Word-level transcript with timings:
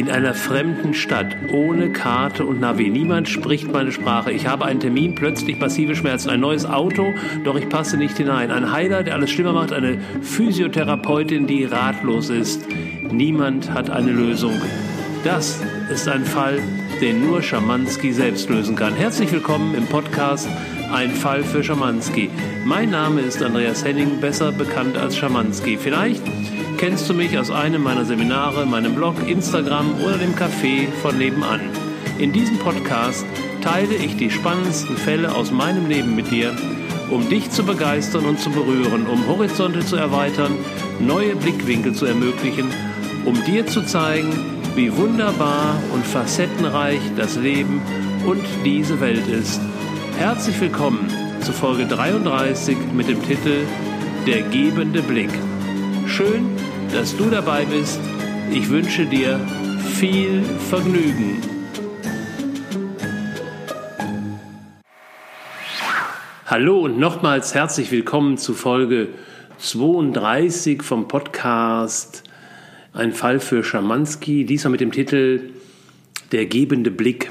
in 0.00 0.08
einer 0.08 0.32
fremden 0.32 0.94
Stadt, 0.94 1.36
ohne 1.52 1.92
Karte 1.92 2.46
und 2.46 2.58
Navi. 2.58 2.88
Niemand 2.88 3.28
spricht 3.28 3.70
meine 3.70 3.92
Sprache. 3.92 4.32
Ich 4.32 4.46
habe 4.46 4.64
einen 4.64 4.80
Termin, 4.80 5.14
plötzlich 5.14 5.58
massive 5.58 5.94
Schmerzen, 5.94 6.30
ein 6.30 6.40
neues 6.40 6.64
Auto, 6.64 7.12
doch 7.44 7.54
ich 7.54 7.68
passe 7.68 7.98
nicht 7.98 8.16
hinein. 8.16 8.50
Ein 8.50 8.72
Heiler, 8.72 9.02
der 9.02 9.12
alles 9.12 9.30
schlimmer 9.30 9.52
macht, 9.52 9.74
eine 9.74 9.98
Physiotherapeutin, 10.22 11.46
die 11.46 11.64
ratlos 11.66 12.30
ist. 12.30 12.64
Niemand 13.12 13.74
hat 13.74 13.90
eine 13.90 14.10
Lösung. 14.10 14.54
Das 15.22 15.60
ist 15.92 16.08
ein 16.08 16.24
Fall, 16.24 16.62
den 17.02 17.26
nur 17.26 17.42
Schamanski 17.42 18.14
selbst 18.14 18.48
lösen 18.48 18.76
kann. 18.76 18.94
Herzlich 18.94 19.30
willkommen 19.30 19.74
im 19.74 19.84
Podcast 19.84 20.48
Ein 20.90 21.10
Fall 21.10 21.42
für 21.42 21.62
Schamanski. 21.62 22.30
Mein 22.64 22.88
Name 22.88 23.20
ist 23.20 23.42
Andreas 23.42 23.84
Henning, 23.84 24.18
besser 24.18 24.50
bekannt 24.50 24.96
als 24.96 25.18
Schamanski. 25.18 25.76
Vielleicht 25.76 26.22
kennst 26.80 27.10
du 27.10 27.12
mich 27.12 27.38
aus 27.38 27.50
einem 27.50 27.82
meiner 27.82 28.06
Seminare, 28.06 28.64
meinem 28.64 28.94
Blog, 28.94 29.14
Instagram 29.28 30.00
oder 30.02 30.16
dem 30.16 30.34
Café 30.34 30.90
von 31.02 31.18
nebenan. 31.18 31.60
In 32.18 32.32
diesem 32.32 32.56
Podcast 32.56 33.26
teile 33.60 33.94
ich 33.96 34.16
die 34.16 34.30
spannendsten 34.30 34.96
Fälle 34.96 35.34
aus 35.34 35.50
meinem 35.50 35.88
Leben 35.88 36.16
mit 36.16 36.30
dir, 36.30 36.56
um 37.10 37.28
dich 37.28 37.50
zu 37.50 37.64
begeistern 37.64 38.24
und 38.24 38.40
zu 38.40 38.48
berühren, 38.48 39.06
um 39.08 39.26
Horizonte 39.28 39.80
zu 39.80 39.96
erweitern, 39.96 40.56
neue 41.00 41.36
Blickwinkel 41.36 41.92
zu 41.92 42.06
ermöglichen, 42.06 42.70
um 43.26 43.34
dir 43.44 43.66
zu 43.66 43.82
zeigen, 43.82 44.32
wie 44.74 44.96
wunderbar 44.96 45.78
und 45.92 46.06
facettenreich 46.06 47.00
das 47.14 47.36
Leben 47.36 47.82
und 48.24 48.42
diese 48.64 49.02
Welt 49.02 49.28
ist. 49.28 49.60
Herzlich 50.16 50.58
willkommen 50.58 51.12
zu 51.42 51.52
Folge 51.52 51.84
33 51.84 52.74
mit 52.94 53.06
dem 53.06 53.22
Titel 53.22 53.66
Der 54.26 54.40
gebende 54.44 55.02
Blick. 55.02 55.30
Schön, 56.06 56.59
dass 56.92 57.16
du 57.16 57.30
dabei 57.30 57.64
bist. 57.64 58.00
Ich 58.50 58.68
wünsche 58.68 59.06
dir 59.06 59.38
viel 59.94 60.42
Vergnügen. 60.68 61.40
Hallo 66.46 66.80
und 66.80 66.98
nochmals 66.98 67.54
herzlich 67.54 67.92
willkommen 67.92 68.38
zu 68.38 68.54
Folge 68.54 69.08
32 69.58 70.82
vom 70.82 71.06
Podcast 71.06 72.24
Ein 72.92 73.12
Fall 73.12 73.38
für 73.38 73.62
Schamanski, 73.62 74.44
diesmal 74.44 74.72
mit 74.72 74.80
dem 74.80 74.90
Titel 74.90 75.50
Der 76.32 76.46
gebende 76.46 76.90
Blick. 76.90 77.30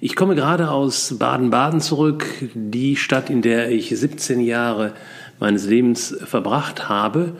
Ich 0.00 0.16
komme 0.16 0.34
gerade 0.34 0.70
aus 0.70 1.18
Baden-Baden 1.18 1.82
zurück, 1.82 2.26
die 2.54 2.96
Stadt, 2.96 3.28
in 3.28 3.42
der 3.42 3.70
ich 3.70 3.90
17 3.90 4.40
Jahre 4.40 4.94
meines 5.40 5.66
Lebens 5.66 6.16
verbracht 6.24 6.88
habe. 6.88 7.34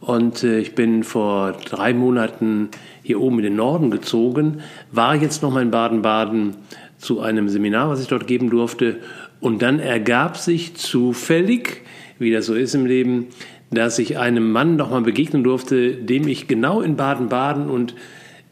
Und 0.00 0.44
äh, 0.44 0.58
ich 0.58 0.74
bin 0.74 1.04
vor 1.04 1.52
drei 1.52 1.94
Monaten 1.94 2.68
hier 3.02 3.20
oben 3.20 3.38
in 3.38 3.44
den 3.44 3.56
Norden 3.56 3.90
gezogen, 3.90 4.60
war 4.92 5.14
jetzt 5.14 5.42
noch 5.42 5.52
mal 5.52 5.62
in 5.62 5.70
Baden-Baden 5.70 6.54
zu 6.98 7.20
einem 7.20 7.48
Seminar, 7.48 7.88
was 7.88 8.00
ich 8.00 8.08
dort 8.08 8.26
geben 8.26 8.50
durfte. 8.50 8.98
Und 9.40 9.62
dann 9.62 9.78
ergab 9.78 10.36
sich 10.36 10.74
zufällig, 10.76 11.82
wie 12.18 12.32
das 12.32 12.46
so 12.46 12.54
ist 12.54 12.74
im 12.74 12.86
Leben, 12.86 13.26
dass 13.70 13.98
ich 13.98 14.18
einem 14.18 14.52
Mann 14.52 14.76
noch 14.76 14.90
mal 14.90 15.02
begegnen 15.02 15.44
durfte, 15.44 15.94
dem 15.94 16.28
ich 16.28 16.48
genau 16.48 16.80
in 16.80 16.96
Baden-Baden 16.96 17.68
und 17.68 17.94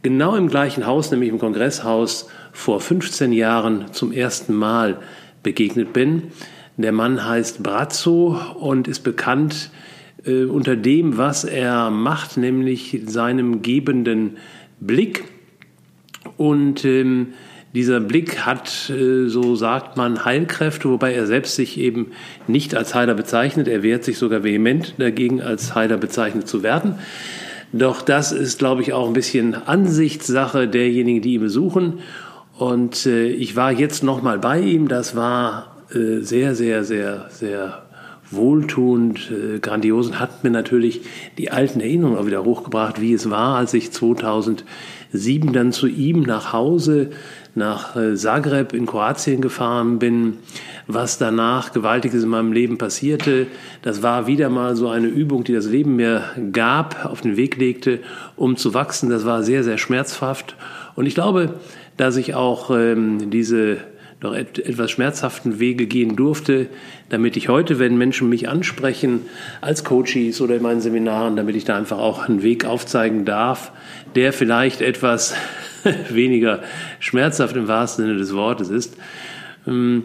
genau 0.03 0.35
im 0.37 0.49
gleichen 0.49 0.87
Haus, 0.87 1.11
nämlich 1.11 1.31
im 1.31 1.39
Kongresshaus, 1.39 2.29
vor 2.53 2.81
15 2.81 3.33
Jahren 3.33 3.93
zum 3.93 4.13
ersten 4.13 4.55
Mal 4.55 4.99
begegnet 5.43 5.93
bin. 5.93 6.25
Der 6.77 6.93
Mann 6.93 7.25
heißt 7.25 7.63
Brazzo 7.63 8.39
und 8.59 8.89
ist 8.89 9.01
bekannt 9.01 9.71
äh, 10.25 10.45
unter 10.45 10.77
dem, 10.77 11.17
was 11.17 11.45
er 11.45 11.91
macht, 11.91 12.37
nämlich 12.37 13.01
seinem 13.07 13.63
gebenden 13.63 14.37
Blick. 14.81 15.25
Und 16.37 16.85
ähm, 16.85 17.29
dieser 17.75 18.01
Blick 18.01 18.47
hat, 18.47 18.91
äh, 18.91 19.29
so 19.29 19.57
sagt 19.57 19.97
man, 19.97 20.25
Heilkräfte, 20.25 20.89
wobei 20.89 21.13
er 21.13 21.27
selbst 21.27 21.57
sich 21.57 21.79
eben 21.79 22.13
nicht 22.47 22.75
als 22.75 22.95
Heiler 22.95 23.15
bezeichnet. 23.15 23.67
Er 23.67 23.83
wehrt 23.83 24.05
sich 24.05 24.17
sogar 24.17 24.45
vehement 24.45 24.95
dagegen, 24.99 25.43
als 25.43 25.75
Heiler 25.75 25.97
bezeichnet 25.97 26.47
zu 26.47 26.63
werden. 26.63 26.97
Doch 27.73 28.03
das 28.03 28.31
ist, 28.31 28.61
glaube 28.61 28.83
ich, 28.83 28.93
auch 28.93 29.09
ein 29.09 29.15
bisschen 29.15 29.55
Ansichtssache 29.55 30.69
derjenigen, 30.69 31.21
die 31.21 31.35
ihn 31.35 31.41
besuchen. 31.41 31.99
Und 32.57 33.07
äh, 33.07 33.27
ich 33.27 33.57
war 33.57 33.73
jetzt 33.73 34.05
nochmal 34.05 34.39
bei 34.39 34.61
ihm. 34.61 34.87
Das 34.87 35.17
war 35.17 35.75
äh, 35.93 36.21
sehr, 36.21 36.55
sehr, 36.55 36.85
sehr, 36.85 37.27
sehr 37.31 37.84
wohltuend, 38.31 39.31
äh, 39.31 39.59
grandios 39.59 40.19
hat 40.19 40.45
mir 40.45 40.51
natürlich 40.51 41.03
die 41.39 41.51
alten 41.51 41.81
Erinnerungen 41.81 42.19
auch 42.19 42.27
wieder 42.27 42.45
hochgebracht, 42.45 43.01
wie 43.01 43.13
es 43.13 43.31
war, 43.31 43.57
als 43.57 43.75
ich 43.75 43.93
2007 43.93 45.53
dann 45.53 45.73
zu 45.73 45.87
ihm 45.87 46.23
nach 46.23 46.53
Hause 46.53 47.11
nach 47.55 47.97
äh, 47.97 48.17
Zagreb 48.17 48.73
in 48.73 48.87
Kroatien 48.87 49.41
gefahren 49.41 49.99
bin, 49.99 50.39
was 50.87 51.19
danach 51.19 51.73
Gewaltiges 51.73 52.25
in 52.25 52.29
meinem 52.29 52.53
Leben 52.53 52.79
passierte. 52.79 53.47
Das 53.83 54.03
war 54.03 54.27
wieder 54.27 54.49
mal 54.49 54.77
so 54.77 54.89
eine 54.89 55.07
Übung, 55.07 55.45
die 55.45 55.53
das 55.53 55.67
Leben 55.67 55.97
mir 55.97 56.25
gab, 56.53 57.05
auf 57.05 57.21
den 57.21 57.37
Weg 57.37 57.57
legte, 57.57 58.01
um 58.37 58.57
zu 58.57 58.75
wachsen. 58.75 59.09
Das 59.09 59.25
war 59.25 59.43
sehr, 59.43 59.63
sehr 59.63 59.79
schmerzhaft. 59.79 60.57
Und 60.97 61.07
ich 61.07 61.15
glaube, 61.15 61.55
dass 61.97 62.17
ich 62.17 62.35
auch 62.35 62.71
ähm, 62.71 63.31
diese 63.31 63.79
noch 64.25 64.35
et 64.35 64.59
etwas 64.59 64.91
schmerzhaften 64.91 65.61
Wege 65.61 65.87
gehen 65.87 66.17
durfte, 66.17 66.67
damit 67.11 67.37
ich 67.37 67.49
heute, 67.49 67.79
wenn 67.79 67.97
Menschen 67.97 68.29
mich 68.29 68.49
ansprechen, 68.49 69.21
als 69.61 69.85
Coaches 69.85 70.41
oder 70.41 70.57
in 70.57 70.63
meinen 70.63 70.81
Seminaren, 70.81 71.37
damit 71.37 71.55
ich 71.55 71.65
da 71.65 71.77
einfach 71.77 71.99
auch 71.99 72.29
einen 72.29 72.43
Weg 72.43 72.65
aufzeigen 72.65 73.25
darf, 73.25 73.71
der 74.17 74.33
vielleicht 74.33 74.81
etwas 74.81 75.35
weniger 76.11 76.63
schmerzhaft 76.99 77.55
im 77.57 77.69
wahrsten 77.69 78.07
Sinne 78.07 78.19
des 78.19 78.35
Wortes 78.35 78.71
ist. 78.71 78.97
Ähm, 79.67 80.05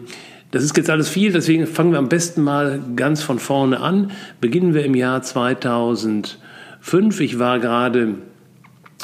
das 0.52 0.64
ist 0.64 0.76
jetzt 0.76 0.90
alles 0.90 1.08
viel, 1.08 1.32
deswegen 1.32 1.66
fangen 1.66 1.92
wir 1.92 1.98
am 1.98 2.08
besten 2.08 2.42
mal 2.42 2.80
ganz 2.96 3.22
von 3.22 3.38
vorne 3.38 3.80
an. 3.80 4.10
Beginnen 4.40 4.74
wir 4.74 4.84
im 4.84 4.96
Jahr 4.96 5.22
2005. 5.22 6.38
Ich 7.20 7.38
war 7.38 7.60
gerade 7.60 8.16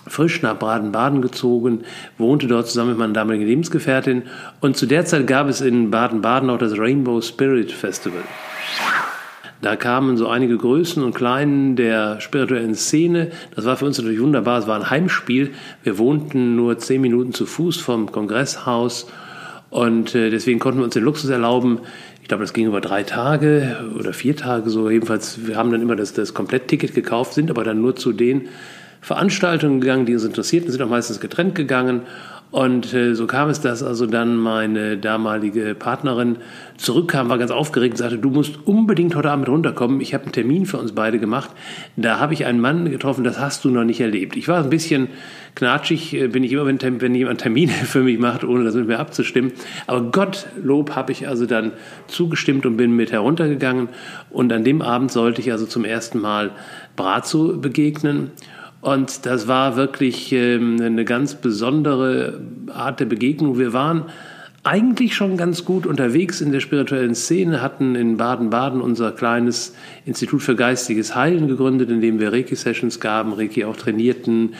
frisch 0.07 0.43
nach 0.43 0.55
Baden-Baden 0.55 1.23
gezogen, 1.23 1.81
wohnte 2.19 2.47
dort 2.47 2.69
zusammen 2.69 2.91
mit 2.91 2.99
meiner 2.99 3.13
damaligen 3.13 3.47
Lebensgefährtin 3.47 4.23
und 4.61 4.77
zu 4.77 4.87
der 4.87 5.05
Zeit 5.05 5.27
gab 5.27 5.49
es 5.49 5.61
in 5.61 5.91
Baden-Baden 5.91 6.51
auch 6.51 6.59
das 6.59 6.79
Rainbow 6.79 7.21
Spirit 7.21 7.73
Festival. 7.73 8.23
Da 9.63 9.75
kamen 9.75 10.17
so 10.17 10.29
einige 10.29 10.59
Größen 10.59 11.03
und 11.03 11.15
Kleinen 11.15 11.77
der 11.77 12.21
spirituellen 12.21 12.75
Szene. 12.75 13.31
Das 13.55 13.65
war 13.65 13.77
für 13.77 13.87
uns 13.87 13.97
natürlich 13.99 14.21
wunderbar. 14.21 14.59
Es 14.59 14.67
war 14.67 14.77
ein 14.79 14.91
Heimspiel. 14.91 15.53
Wir 15.83 15.99
wohnten 15.99 16.57
nur 16.57 16.79
zehn 16.79 17.01
Minuten 17.01 17.33
zu 17.33 17.47
Fuß 17.47 17.79
vom 17.79 18.13
Kongresshaus 18.13 19.09
und 19.71 20.15
äh, 20.15 20.31
deswegen 20.31 20.59
konnten 20.59 20.81
wir 20.81 20.85
uns 20.85 20.95
den 20.95 21.03
Luxus 21.03 21.31
erlauben. 21.31 21.81
Ich 22.23 22.29
glaube, 22.29 22.43
das 22.43 22.53
ging 22.53 22.67
über 22.67 22.81
drei 22.81 23.03
Tage 23.03 23.77
oder 23.99 24.13
vier 24.13 24.37
Tage 24.37 24.69
so. 24.69 24.91
Jedenfalls, 24.91 25.47
wir 25.47 25.57
haben 25.57 25.71
dann 25.71 25.81
immer 25.81 25.97
das, 25.97 26.13
das 26.13 26.35
Komplettticket 26.35 26.95
gekauft, 26.95 27.35
sind 27.35 27.51
aber 27.51 27.65
dann 27.65 27.81
nur 27.81 27.97
zu 27.97 28.13
den 28.13 28.49
Veranstaltungen 29.07 29.81
gegangen, 29.81 30.05
die 30.05 30.15
uns 30.15 30.25
interessierten, 30.25 30.73
sind 30.73 30.83
auch 30.83 30.89
meistens 30.89 31.21
getrennt 31.21 31.55
gegangen. 31.55 32.01
Und 32.51 32.93
äh, 32.93 33.15
so 33.15 33.29
kam 33.29 33.49
es, 33.49 33.61
dass 33.61 33.85
also 33.85 34.05
dann 34.07 34.37
meine 34.37 34.97
damalige 34.97 35.77
Partnerin 35.77 36.39
zurückkam, 36.77 37.29
war 37.29 37.39
ganz 37.39 37.53
aufgeregt 37.53 37.93
und 37.95 37.99
sagte, 37.99 38.19
du 38.19 38.31
musst 38.31 38.67
unbedingt 38.67 39.15
heute 39.15 39.31
Abend 39.31 39.49
runterkommen. 39.49 40.01
Ich 40.01 40.13
habe 40.13 40.25
einen 40.25 40.33
Termin 40.33 40.67
für 40.67 40.79
uns 40.79 40.91
beide 40.91 41.21
gemacht. 41.21 41.51
Da 41.95 42.19
habe 42.19 42.35
ich 42.35 42.47
einen 42.47 42.59
Mann 42.59 42.91
getroffen, 42.91 43.23
das 43.23 43.39
hast 43.39 43.65
du 43.65 43.71
noch 43.71 43.85
nicht 43.85 44.01
erlebt. 44.01 44.37
Ich 44.37 44.49
war 44.49 44.61
ein 44.61 44.71
bisschen 44.71 45.07
knatschig, 45.55 46.13
äh, 46.13 46.27
bin 46.27 46.43
ich 46.43 46.51
immer, 46.51 46.67
wenn, 46.67 46.81
wenn 47.01 47.15
jemand 47.15 47.43
Termine 47.43 47.73
für 47.85 48.03
mich 48.03 48.19
macht, 48.19 48.43
ohne 48.43 48.65
das 48.65 48.75
mit 48.75 48.89
mir 48.89 48.99
abzustimmen. 48.99 49.53
Aber 49.87 50.03
Gottlob 50.11 50.97
habe 50.97 51.13
ich 51.13 51.29
also 51.29 51.47
dann 51.47 51.71
zugestimmt 52.09 52.67
und 52.67 52.77
bin 52.77 52.91
mit 52.97 53.13
heruntergegangen. 53.13 53.89
Und 54.31 54.53
an 54.53 54.65
dem 54.65 54.83
Abend 54.83 55.13
sollte 55.13 55.41
ich 55.41 55.53
also 55.53 55.65
zum 55.65 55.85
ersten 55.85 56.19
Mal 56.19 56.51
Brazzo 56.97 57.57
begegnen. 57.57 58.33
Und 58.81 59.27
das 59.27 59.49
war 59.49 59.77
wirklich 59.77 60.33
ähm, 60.33 60.77
eine 60.81 61.05
ganz 61.05 61.35
besondere 61.35 62.41
Art 62.73 63.01
der 63.01 63.07
Begegnung. 63.07 63.59
Wir 63.59 63.73
waren 63.73 64.07
eigentlich 64.67 65.15
schon 65.15 65.37
ganz 65.37 65.65
gut 65.65 65.87
unterwegs 65.87 66.41
in 66.41 66.51
der 66.51 66.59
spirituellen 66.59 67.15
Szene, 67.15 67.63
hatten 67.63 67.95
in 67.95 68.17
Baden-Baden 68.17 68.81
unser 68.81 69.13
kleines 69.13 69.77
Institut 70.05 70.43
für 70.43 70.57
geistiges 70.57 71.15
Heilen 71.15 71.47
gegründet, 71.47 71.89
in 71.89 72.01
dem 72.01 72.19
wir 72.19 72.33
Reiki-Sessions 72.33 72.99
gaben, 72.99 73.33
Reiki 73.33 73.65
auch 73.65 73.77
trainierten, 73.77 74.55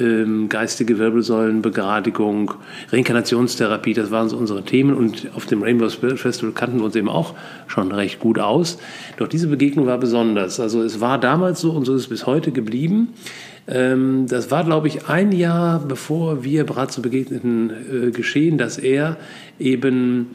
ähm, 0.00 0.48
geistige 0.48 0.98
Wirbelsäulenbegradigung, 0.98 2.54
Reinkarnationstherapie, 2.90 3.94
das 3.94 4.10
waren 4.10 4.28
so 4.28 4.36
unsere 4.36 4.64
Themen 4.64 4.92
und 4.92 5.28
auf 5.36 5.46
dem 5.46 5.62
Rainbow 5.62 5.88
Spirit 5.88 6.18
Festival 6.18 6.52
kannten 6.52 6.78
wir 6.78 6.86
uns 6.86 6.96
eben 6.96 7.08
auch 7.08 7.34
schon 7.68 7.92
recht 7.92 8.18
gut 8.18 8.40
aus. 8.40 8.78
Doch 9.18 9.28
diese 9.28 9.46
Begegnung 9.46 9.86
war 9.86 9.98
besonders. 9.98 10.58
Also 10.58 10.82
es 10.82 11.00
war 11.00 11.20
damals 11.20 11.60
so 11.60 11.70
und 11.70 11.84
so 11.84 11.94
ist 11.94 12.02
es 12.02 12.08
bis 12.08 12.26
heute 12.26 12.50
geblieben 12.50 13.10
ähm, 13.66 14.26
das 14.28 14.50
war, 14.50 14.64
glaube 14.64 14.88
ich, 14.88 15.08
ein 15.08 15.32
Jahr 15.32 15.80
bevor 15.80 16.44
wir 16.44 16.66
zu 16.88 17.02
begegneten 17.02 17.70
äh, 17.70 18.10
geschehen, 18.10 18.58
dass 18.58 18.78
er 18.78 19.16
eben 19.58 20.28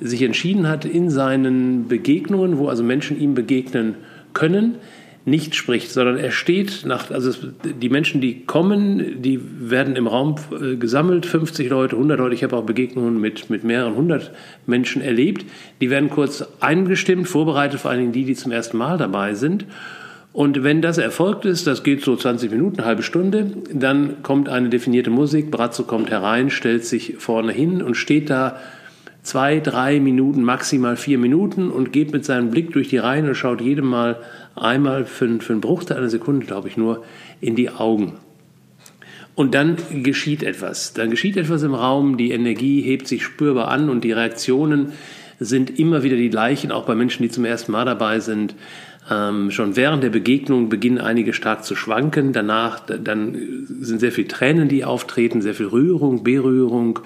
sich 0.00 0.22
entschieden 0.22 0.68
hat, 0.68 0.84
in 0.84 1.10
seinen 1.10 1.86
Begegnungen, 1.86 2.58
wo 2.58 2.68
also 2.68 2.82
Menschen 2.82 3.20
ihm 3.20 3.34
begegnen 3.34 3.94
können, 4.32 4.76
nicht 5.24 5.54
spricht, 5.54 5.92
sondern 5.92 6.16
er 6.16 6.32
steht 6.32 6.82
nach, 6.84 7.12
also 7.12 7.32
die 7.64 7.88
Menschen, 7.88 8.20
die 8.20 8.44
kommen, 8.44 9.22
die 9.22 9.40
werden 9.40 9.94
im 9.94 10.08
Raum 10.08 10.34
äh, 10.50 10.74
gesammelt, 10.74 11.26
50 11.26 11.70
Leute, 11.70 11.94
100 11.94 12.18
Leute, 12.18 12.34
ich 12.34 12.42
habe 12.42 12.56
auch 12.56 12.64
Begegnungen 12.64 13.20
mit, 13.20 13.48
mit 13.48 13.62
mehreren 13.62 13.94
hundert 13.94 14.32
Menschen 14.66 15.00
erlebt, 15.00 15.46
die 15.80 15.90
werden 15.90 16.10
kurz 16.10 16.44
eingestimmt, 16.58 17.28
vorbereitet, 17.28 17.78
vor 17.78 17.92
allen 17.92 18.00
Dingen 18.00 18.12
die, 18.12 18.24
die 18.24 18.34
zum 18.34 18.50
ersten 18.50 18.76
Mal 18.76 18.98
dabei 18.98 19.34
sind. 19.34 19.64
Und 20.32 20.64
wenn 20.64 20.80
das 20.80 20.96
erfolgt 20.96 21.44
ist, 21.44 21.66
das 21.66 21.82
geht 21.82 22.02
so 22.02 22.16
20 22.16 22.50
Minuten, 22.50 22.78
eine 22.78 22.86
halbe 22.86 23.02
Stunde, 23.02 23.52
dann 23.72 24.22
kommt 24.22 24.48
eine 24.48 24.70
definierte 24.70 25.10
Musik, 25.10 25.50
Brazzo 25.50 25.84
kommt 25.84 26.10
herein, 26.10 26.48
stellt 26.48 26.86
sich 26.86 27.16
vorne 27.18 27.52
hin 27.52 27.82
und 27.82 27.96
steht 27.96 28.30
da 28.30 28.56
zwei, 29.22 29.60
drei 29.60 30.00
Minuten, 30.00 30.42
maximal 30.42 30.96
vier 30.96 31.18
Minuten 31.18 31.70
und 31.70 31.92
geht 31.92 32.12
mit 32.12 32.24
seinem 32.24 32.50
Blick 32.50 32.72
durch 32.72 32.88
die 32.88 32.98
Reihen 32.98 33.28
und 33.28 33.34
schaut 33.34 33.60
jedem 33.60 33.86
Mal 33.86 34.16
einmal 34.56 35.04
für, 35.04 35.40
für 35.40 35.52
einen 35.52 35.60
Bruchteil 35.60 35.98
einer 35.98 36.08
Sekunde, 36.08 36.46
glaube 36.46 36.68
ich, 36.68 36.76
nur 36.76 37.04
in 37.40 37.54
die 37.54 37.70
Augen. 37.70 38.14
Und 39.34 39.54
dann 39.54 39.76
geschieht 40.02 40.42
etwas. 40.42 40.92
Dann 40.92 41.10
geschieht 41.10 41.36
etwas 41.36 41.62
im 41.62 41.74
Raum, 41.74 42.16
die 42.16 42.32
Energie 42.32 42.82
hebt 42.82 43.06
sich 43.06 43.22
spürbar 43.22 43.68
an 43.68 43.88
und 43.88 44.04
die 44.04 44.12
Reaktionen 44.12 44.92
sind 45.40 45.78
immer 45.78 46.02
wieder 46.02 46.16
die 46.16 46.30
gleichen, 46.30 46.70
auch 46.70 46.84
bei 46.84 46.94
Menschen, 46.94 47.22
die 47.22 47.30
zum 47.30 47.44
ersten 47.44 47.72
Mal 47.72 47.84
dabei 47.84 48.20
sind. 48.20 48.54
Ähm, 49.10 49.50
schon 49.50 49.76
während 49.76 50.04
der 50.04 50.10
Begegnung 50.10 50.68
beginnen 50.68 50.98
einige 50.98 51.32
stark 51.32 51.64
zu 51.64 51.74
schwanken. 51.74 52.32
Danach 52.32 52.80
dann 52.80 53.66
sind 53.80 54.00
sehr 54.00 54.12
viele 54.12 54.28
Tränen, 54.28 54.68
die 54.68 54.84
auftreten, 54.84 55.42
sehr 55.42 55.54
viel 55.54 55.66
Rührung, 55.66 56.22
Berührung. 56.22 57.00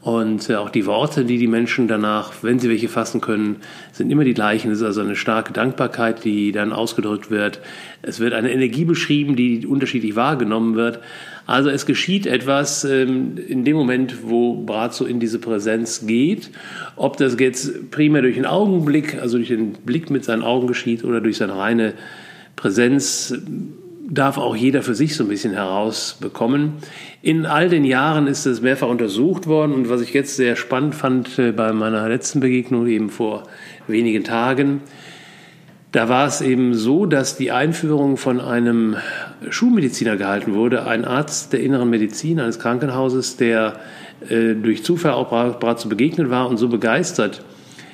Und 0.00 0.48
äh, 0.48 0.54
auch 0.54 0.70
die 0.70 0.86
Worte, 0.86 1.24
die 1.24 1.38
die 1.38 1.48
Menschen 1.48 1.88
danach, 1.88 2.32
wenn 2.42 2.58
sie 2.58 2.68
welche 2.68 2.88
fassen 2.88 3.20
können, 3.20 3.56
sind 3.92 4.10
immer 4.10 4.24
die 4.24 4.32
gleichen. 4.32 4.70
Es 4.70 4.78
ist 4.78 4.84
also 4.84 5.00
eine 5.00 5.16
starke 5.16 5.52
Dankbarkeit, 5.52 6.24
die 6.24 6.52
dann 6.52 6.72
ausgedrückt 6.72 7.30
wird. 7.30 7.60
Es 8.00 8.20
wird 8.20 8.32
eine 8.32 8.52
Energie 8.52 8.84
beschrieben, 8.84 9.36
die 9.36 9.66
unterschiedlich 9.66 10.16
wahrgenommen 10.16 10.76
wird. 10.76 11.00
Also 11.48 11.70
es 11.70 11.86
geschieht 11.86 12.26
etwas 12.26 12.84
ähm, 12.84 13.38
in 13.48 13.64
dem 13.64 13.74
Moment, 13.74 14.16
wo 14.22 14.62
Brazzo 14.66 15.06
in 15.06 15.18
diese 15.18 15.38
Präsenz 15.38 16.06
geht. 16.06 16.50
Ob 16.94 17.16
das 17.16 17.40
jetzt 17.40 17.90
primär 17.90 18.20
durch 18.20 18.34
den 18.34 18.44
Augenblick, 18.44 19.18
also 19.18 19.38
durch 19.38 19.48
den 19.48 19.72
Blick 19.72 20.10
mit 20.10 20.26
seinen 20.26 20.42
Augen 20.42 20.66
geschieht 20.66 21.04
oder 21.04 21.22
durch 21.22 21.38
seine 21.38 21.56
reine 21.56 21.94
Präsenz, 22.54 23.34
darf 24.10 24.36
auch 24.36 24.54
jeder 24.54 24.82
für 24.82 24.94
sich 24.94 25.16
so 25.16 25.24
ein 25.24 25.30
bisschen 25.30 25.54
herausbekommen. 25.54 26.74
In 27.22 27.46
all 27.46 27.70
den 27.70 27.86
Jahren 27.86 28.26
ist 28.26 28.44
es 28.44 28.60
mehrfach 28.60 28.88
untersucht 28.88 29.46
worden 29.46 29.72
und 29.72 29.88
was 29.88 30.02
ich 30.02 30.12
jetzt 30.12 30.36
sehr 30.36 30.54
spannend 30.54 30.94
fand 30.94 31.38
äh, 31.38 31.52
bei 31.52 31.72
meiner 31.72 32.06
letzten 32.10 32.40
Begegnung 32.40 32.86
eben 32.88 33.08
vor 33.08 33.44
wenigen 33.86 34.22
Tagen, 34.22 34.82
da 35.92 36.08
war 36.08 36.26
es 36.26 36.40
eben 36.40 36.74
so, 36.74 37.06
dass 37.06 37.36
die 37.36 37.50
Einführung 37.50 38.16
von 38.16 38.40
einem 38.40 38.96
Schulmediziner 39.48 40.16
gehalten 40.16 40.54
wurde, 40.54 40.86
ein 40.86 41.04
Arzt 41.04 41.52
der 41.52 41.60
inneren 41.60 41.88
Medizin 41.88 42.40
eines 42.40 42.58
Krankenhauses, 42.58 43.36
der 43.36 43.80
äh, 44.28 44.54
durch 44.54 44.84
Zufall 44.84 45.12
auch 45.12 45.30
Bratzo 45.58 45.88
begegnet 45.88 46.28
war 46.30 46.48
und 46.48 46.58
so 46.58 46.68
begeistert 46.68 47.42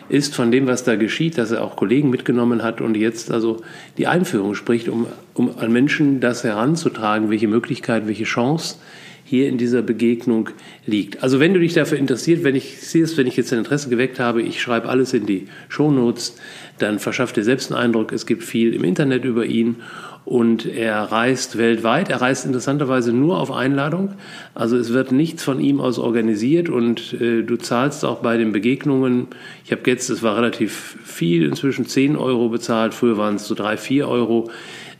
ist 0.09 0.35
von 0.35 0.51
dem, 0.51 0.67
was 0.67 0.85
da 0.85 0.97
geschieht, 0.97 1.39
dass 1.39 1.51
er 1.51 1.65
auch 1.65 1.77
Kollegen 1.77 2.11
mitgenommen 2.11 2.63
hat 2.63 2.81
und 2.81 2.97
jetzt 2.97 3.31
also 3.31 3.63
die 3.97 4.07
Einführung 4.07 4.55
spricht, 4.55 4.89
um, 4.89 5.07
um 5.33 5.57
an 5.59 5.73
Menschen 5.73 6.21
das 6.21 6.45
heranzutragen, 6.45 7.31
welche 7.31 7.49
Möglichkeit, 7.49 8.07
welche 8.07 8.25
Chance 8.25 8.77
hier 9.25 9.49
in 9.49 9.59
dieser 9.59 9.83
Begegnung 9.83 10.51
liegt. 10.87 11.23
Also 11.23 11.41
wenn 11.41 11.55
du 11.55 11.61
dich 11.61 11.73
dafür 11.73 11.99
interessiert, 11.99 12.45
wenn 12.45 12.55
ich 12.55 12.81
siehst, 12.81 13.17
wenn 13.17 13.27
ich 13.27 13.37
jetzt 13.37 13.53
ein 13.53 13.59
Interesse 13.59 13.89
geweckt 13.89 14.21
habe, 14.21 14.43
ich 14.43 14.61
schreibe 14.61 14.89
alles 14.89 15.15
in 15.15 15.27
die 15.27 15.49
Shownotes, 15.69 16.37
dann 16.79 16.99
verschafft 16.99 17.37
dir 17.37 17.45
selbst 17.45 17.73
einen 17.73 17.81
Eindruck, 17.81 18.13
es 18.13 18.27
gibt 18.27 18.45
viel 18.45 18.75
im 18.75 18.85
Internet 18.85 19.25
über 19.25 19.47
ihn 19.47 19.77
und 20.25 20.65
er 20.65 21.03
reist 21.03 21.59
weltweit. 21.59 22.09
Er 22.09 22.21
reist 22.21 22.47
interessanterweise 22.47 23.13
nur 23.13 23.39
auf 23.39 23.51
Einladung. 23.51 24.15
Also 24.55 24.77
es 24.77 24.93
wird 24.93 25.13
nichts 25.13 25.45
von 25.45 25.61
ihm 25.61 25.81
aus 25.81 25.99
organisiert 25.99 26.71
und 26.71 27.13
äh, 27.21 27.43
du 27.43 27.57
zahlst 27.57 28.05
auch 28.05 28.21
bei 28.21 28.39
den 28.39 28.53
Begegnungen. 28.53 29.29
Ich 29.65 29.73
habe 29.73 29.83
jetzt, 29.87 30.09
es 30.09 30.23
war 30.23 30.37
relativ 30.37 30.97
viel, 31.05 31.45
inzwischen 31.45 31.87
10 31.87 32.17
Euro 32.17 32.49
bezahlt. 32.49 32.95
Früher 32.95 33.19
waren 33.19 33.37
es 33.37 33.47
so 33.47 33.55
3, 33.55 33.77
4 33.77 34.09
Euro. 34.09 34.51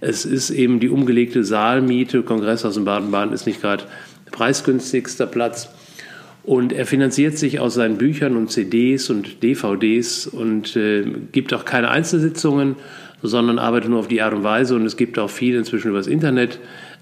Es 0.01 0.27
ist 0.27 0.51
eben 0.51 0.81
die 0.81 0.91
umgelegte 0.91 1.45
Saalmiete. 1.45 2.23
Kongresshaus 2.23 2.77
in 2.77 2.85
Baden-Baden 2.85 3.33
ist 3.33 3.47
nicht 3.47 3.63
gerade 3.63 3.85
preisgünstigster 4.35 5.27
Platz. 5.27 5.71
Und 6.43 6.75
er 6.75 6.85
finanziert 6.85 7.39
sich 7.39 7.59
aus 7.59 7.75
seinen 7.75 7.97
Büchern 7.97 8.37
und 8.37 8.51
CDs 8.51 9.09
und 9.09 9.43
DVDs 9.43 10.27
und 10.27 10.77
äh, 10.77 11.05
gibt 11.33 11.55
auch 11.55 11.65
keine 11.65 11.89
Einzelsitzungen, 11.89 12.77
sondern 13.23 13.59
arbeitet 13.59 13.89
nur 13.89 14.01
auf 14.01 14.09
die 14.09 14.21
Art 14.21 14.35
und 14.35 14.43
Weise. 14.43 14.75
Und 14.75 14.85
es 14.85 14.99
gibt 14.99 15.19
auch 15.19 15.31
viel 15.31 15.57
inzwischen 15.57 15.89
übers 15.89 16.07
Internet, 16.07 16.59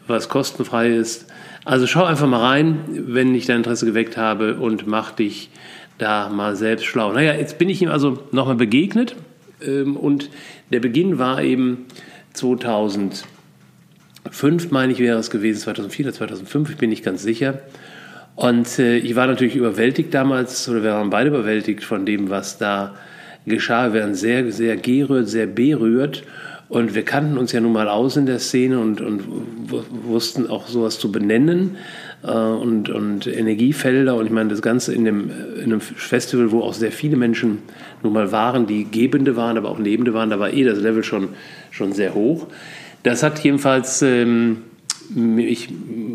was 0.06 0.29
kostenfrei 0.29 0.90
ist. 0.90 1.26
Also 1.64 1.88
schau 1.88 2.05
einfach 2.05 2.29
mal 2.29 2.40
rein, 2.40 2.81
wenn 2.88 3.34
ich 3.34 3.46
dein 3.46 3.58
Interesse 3.58 3.87
geweckt 3.87 4.17
habe 4.17 4.56
und 4.56 4.87
mach 4.87 5.11
dich 5.11 5.50
da 5.99 6.29
mal 6.29 6.55
selbst 6.55 6.84
schlau. 6.84 7.12
Naja, 7.12 7.34
jetzt 7.34 7.58
bin 7.58 7.69
ich 7.69 7.82
ihm 7.82 7.88
also 7.88 8.19
nochmal 8.31 8.56
begegnet 8.56 9.17
ähm, 9.64 9.96
und 9.96 10.31
der 10.70 10.81
Beginn 10.81 11.19
war 11.19 11.43
eben 11.43 11.87
2005, 14.32 14.70
meine 14.70 14.93
ich, 14.93 14.99
wäre 14.99 15.19
es 15.19 15.31
gewesen, 15.31 15.61
2004 15.61 16.06
oder 16.06 16.14
2005, 16.14 16.70
ich 16.70 16.76
bin 16.79 16.90
nicht 16.90 17.05
ganz 17.05 17.23
sicher. 17.23 17.61
Und 18.34 18.79
äh, 18.79 18.96
ich 18.96 19.14
war 19.14 19.26
natürlich 19.26 19.56
überwältigt 19.56 20.14
damals, 20.14 20.69
oder 20.69 20.82
wir 20.82 20.93
waren 20.93 21.11
beide 21.11 21.29
überwältigt 21.29 21.84
von 21.84 22.06
dem, 22.06 22.31
was 22.31 22.56
da 22.56 22.94
geschah. 23.46 23.93
Wir 23.93 24.00
waren 24.00 24.14
sehr, 24.14 24.50
sehr 24.50 24.76
gerührt, 24.76 25.29
sehr 25.29 25.46
berührt. 25.46 26.23
Und 26.70 26.94
wir 26.94 27.02
kannten 27.05 27.37
uns 27.37 27.52
ja 27.52 27.61
nun 27.61 27.75
mal 27.75 27.88
aus 27.88 28.17
in 28.17 28.25
der 28.25 28.38
Szene 28.38 28.79
und, 28.79 29.02
und 29.02 29.25
wussten 30.06 30.49
auch 30.49 30.67
sowas 30.67 30.99
zu 30.99 31.12
benennen 31.12 31.76
äh, 32.23 32.31
und, 32.31 32.88
und 32.88 33.26
Energiefelder. 33.26 34.17
Und 34.17 34.25
ich 34.25 34.32
meine, 34.32 34.49
das 34.49 34.62
Ganze 34.62 34.94
in, 34.94 35.05
dem, 35.05 35.31
in 35.56 35.64
einem 35.64 35.82
Festival, 35.82 36.50
wo 36.50 36.62
auch 36.62 36.73
sehr 36.73 36.93
viele 36.93 37.19
Menschen 37.19 37.58
nun 38.02 38.14
mal 38.14 38.32
waren, 38.32 38.67
die 38.67 38.84
Gebende 38.84 39.37
waren, 39.37 39.58
aber 39.58 39.69
auch 39.69 39.79
Lebende 39.79 40.14
waren, 40.14 40.31
da 40.31 40.40
war 40.40 40.55
eh 40.55 40.64
das 40.64 40.79
Level 40.79 41.05
schon, 41.05 41.29
schon 41.70 41.93
sehr 41.93 42.14
hoch. 42.14 42.46
Das 43.02 43.22
hat 43.22 43.38
jedenfalls 43.40 44.02
ähm, 44.02 44.58
mich 45.10 45.69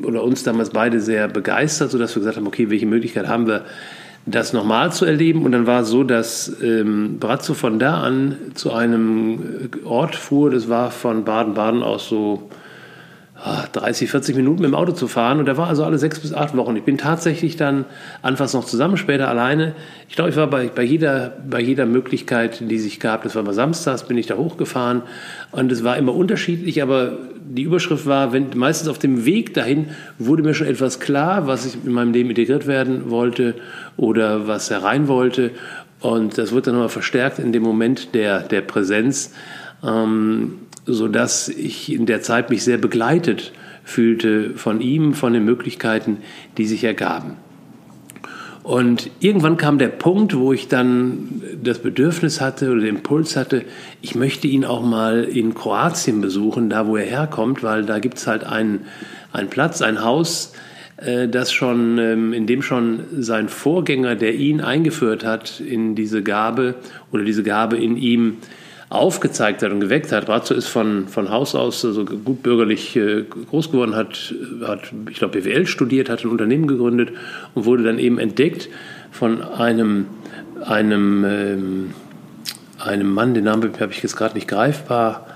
oder 0.04 0.24
uns 0.24 0.44
damals 0.44 0.69
beide 0.69 1.01
sehr 1.01 1.28
begeistert, 1.28 1.92
sodass 1.92 2.16
wir 2.16 2.22
gesagt 2.22 2.38
haben, 2.38 2.48
okay, 2.48 2.69
welche 2.69 2.86
Möglichkeit 2.86 3.28
haben 3.28 3.48
wir, 3.48 3.66
das 4.25 4.54
nochmal 4.54 4.92
zu 4.92 5.06
erleben. 5.06 5.45
Und 5.45 5.54
dann 5.54 5.66
war 5.68 5.81
es 5.81 5.89
so, 5.89 6.04
dass 6.04 6.62
ähm, 6.62 7.18
Brazzo 7.19 7.54
von 7.54 7.80
da 7.80 8.01
an 8.01 8.36
zu 8.56 8.74
einem 8.74 9.69
Ort 9.86 10.16
fuhr, 10.16 10.51
das 10.51 10.69
war 10.69 10.92
von 10.92 11.24
Baden-Baden 11.24 11.81
aus 11.81 12.10
so 12.10 12.50
30, 13.44 14.10
ah, 14.10 14.12
40 14.12 14.36
Minuten 14.36 14.62
mit 14.62 14.72
dem 14.72 14.75
Auto 14.75 14.94
zu 14.94 15.07
fahren. 15.07 15.39
Und 15.39 15.45
der 15.45 15.57
war 15.57 15.68
also 15.68 15.84
alle 15.84 16.00
sechs 16.00 16.19
bis 16.19 16.34
acht 16.34 16.57
Wochen. 16.57 16.75
Ich 16.75 16.84
bin 16.84 16.98
tatsächlich 16.98 17.56
dann 17.56 17.85
anfangs 18.23 18.54
noch 18.54 18.66
zusammen, 18.66 18.97
später 18.97 19.28
alleine. 19.30 19.76
Ich 20.09 20.16
glaube, 20.16 20.31
ich 20.31 20.35
war 20.35 20.47
bei, 20.47 20.68
bei, 20.68 20.83
jeder, 20.83 21.33
bei 21.47 21.61
jeder 21.61 21.85
Möglichkeit, 21.85 22.61
die 22.61 22.80
sich 22.80 23.00
gab, 23.00 23.23
das 23.23 23.35
war 23.35 23.44
mal 23.44 23.54
samstags, 23.54 24.04
bin 24.04 24.18
ich 24.18 24.26
da 24.26 24.38
hochgefahren. 24.38 25.04
Und 25.52 25.71
es 25.71 25.83
war 25.83 25.97
immer 25.97 26.16
unterschiedlich, 26.16 26.81
aber 26.81 27.18
die 27.47 27.64
Überschrift 27.64 28.07
war, 28.07 28.33
wenn, 28.33 28.47
meistens 28.56 28.90
auf 28.90 28.97
dem 28.97 29.26
Weg 29.26 29.54
dahin 29.54 29.90
wurde 30.18 30.42
mir 30.42 30.56
schon 30.56 30.68
etwas 30.68 31.00
klar, 31.00 31.45
was 31.45 31.66
ich 31.66 31.78
in 31.85 31.92
meinem 31.92 32.14
Leben 32.14 32.30
integriert 32.30 32.66
werden 32.66 33.11
wollte 33.11 33.54
oder 33.97 34.47
was 34.47 34.71
herein 34.71 35.07
wollte. 35.07 35.52
Und 36.00 36.38
das 36.38 36.52
wird 36.52 36.66
dann 36.66 36.73
nochmal 36.73 36.90
verstärkt 36.90 37.38
in 37.38 37.52
dem 37.52 37.64
Moment 37.64 38.16
der, 38.16 38.42
der 38.42 38.61
Präsenz. 38.61 39.33
Ähm, 39.83 40.59
so 40.87 41.07
dass 41.07 41.49
ich 41.49 41.94
in 41.94 42.06
der 42.06 42.21
Zeit 42.21 42.49
mich 42.49 42.63
sehr 42.63 42.77
begleitet 42.77 43.51
fühlte 43.83 44.51
von 44.56 44.81
ihm, 44.81 45.13
von 45.13 45.33
den 45.33 45.45
Möglichkeiten, 45.45 46.17
die 46.57 46.65
sich 46.65 46.83
ergaben. 46.83 47.37
Und 48.63 49.09
irgendwann 49.21 49.56
kam 49.56 49.77
der 49.77 49.87
Punkt, 49.87 50.35
wo 50.35 50.51
ich 50.51 50.67
dann 50.67 51.41
das 51.63 51.79
Bedürfnis 51.79 52.41
hatte 52.41 52.69
oder 52.69 52.81
den 52.81 52.97
Impuls 52.97 53.37
hatte, 53.37 53.63
ich 54.01 54.13
möchte 54.13 54.47
ihn 54.47 54.65
auch 54.65 54.83
mal 54.83 55.23
in 55.23 55.53
Kroatien 55.53 56.19
besuchen, 56.19 56.69
da 56.69 56.85
wo 56.85 56.97
er 56.97 57.06
herkommt, 57.06 57.63
weil 57.63 57.85
da 57.85 57.99
gibt 57.99 58.17
es 58.17 58.27
halt 58.27 58.44
einen, 58.44 58.81
einen 59.31 59.49
Platz, 59.49 59.81
ein 59.81 60.03
Haus, 60.03 60.51
äh, 60.97 61.29
das 61.29 61.53
schon, 61.53 61.97
ähm, 61.97 62.33
in 62.33 62.45
dem 62.45 62.61
schon 62.61 63.06
sein 63.17 63.47
Vorgänger, 63.47 64.15
der 64.15 64.35
ihn 64.35 64.59
eingeführt 64.59 65.23
hat 65.23 65.61
in 65.61 65.95
diese 65.95 66.21
Gabe 66.21 66.75
oder 67.13 67.23
diese 67.23 67.44
Gabe 67.44 67.77
in 67.77 67.95
ihm 67.95 68.37
aufgezeigt 68.89 69.63
hat 69.63 69.71
und 69.71 69.81
geweckt 69.81 70.11
hat. 70.11 70.27
Brazzo 70.27 70.53
ist 70.53 70.67
von, 70.67 71.07
von 71.07 71.29
Haus 71.29 71.56
aus 71.56 71.83
also 71.83 72.06
gut 72.06 72.41
bürgerlich 72.41 72.95
äh, 72.95 73.23
groß 73.23 73.71
geworden, 73.71 73.95
hat, 73.95 74.33
hat 74.65 74.94
ich 75.09 75.17
glaube, 75.17 75.41
BWL 75.41 75.67
studiert, 75.67 76.09
hat 76.09 76.23
ein 76.23 76.29
Unternehmen 76.29 76.67
gegründet 76.67 77.11
und 77.53 77.65
wurde 77.65 77.83
dann 77.83 77.99
eben 77.99 78.17
entdeckt 78.17 78.69
von 79.11 79.41
einem, 79.41 80.06
einem, 80.65 81.25
ähm, 81.25 81.94
einem 82.79 83.11
Mann, 83.11 83.33
den 83.33 83.44
Namen 83.44 83.71
habe 83.79 83.91
ich 83.91 84.01
jetzt 84.01 84.15
gerade 84.15 84.35
nicht 84.35 84.47
greifbar, 84.47 85.27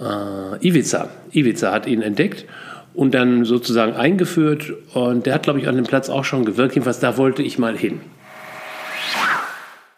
äh, 0.00 0.66
Ivica. 0.66 1.10
Ivica 1.30 1.72
hat 1.72 1.86
ihn 1.86 2.00
entdeckt 2.00 2.46
und 2.94 3.12
dann 3.12 3.44
sozusagen 3.44 3.92
eingeführt 3.94 4.72
und 4.94 5.26
der 5.26 5.34
hat, 5.34 5.42
glaube 5.42 5.60
ich, 5.60 5.68
an 5.68 5.76
dem 5.76 5.84
Platz 5.84 6.08
auch 6.08 6.24
schon 6.24 6.46
gewirkt. 6.46 6.74
Jedenfalls 6.74 7.00
da 7.00 7.18
wollte 7.18 7.42
ich 7.42 7.58
mal 7.58 7.76
hin. 7.76 8.00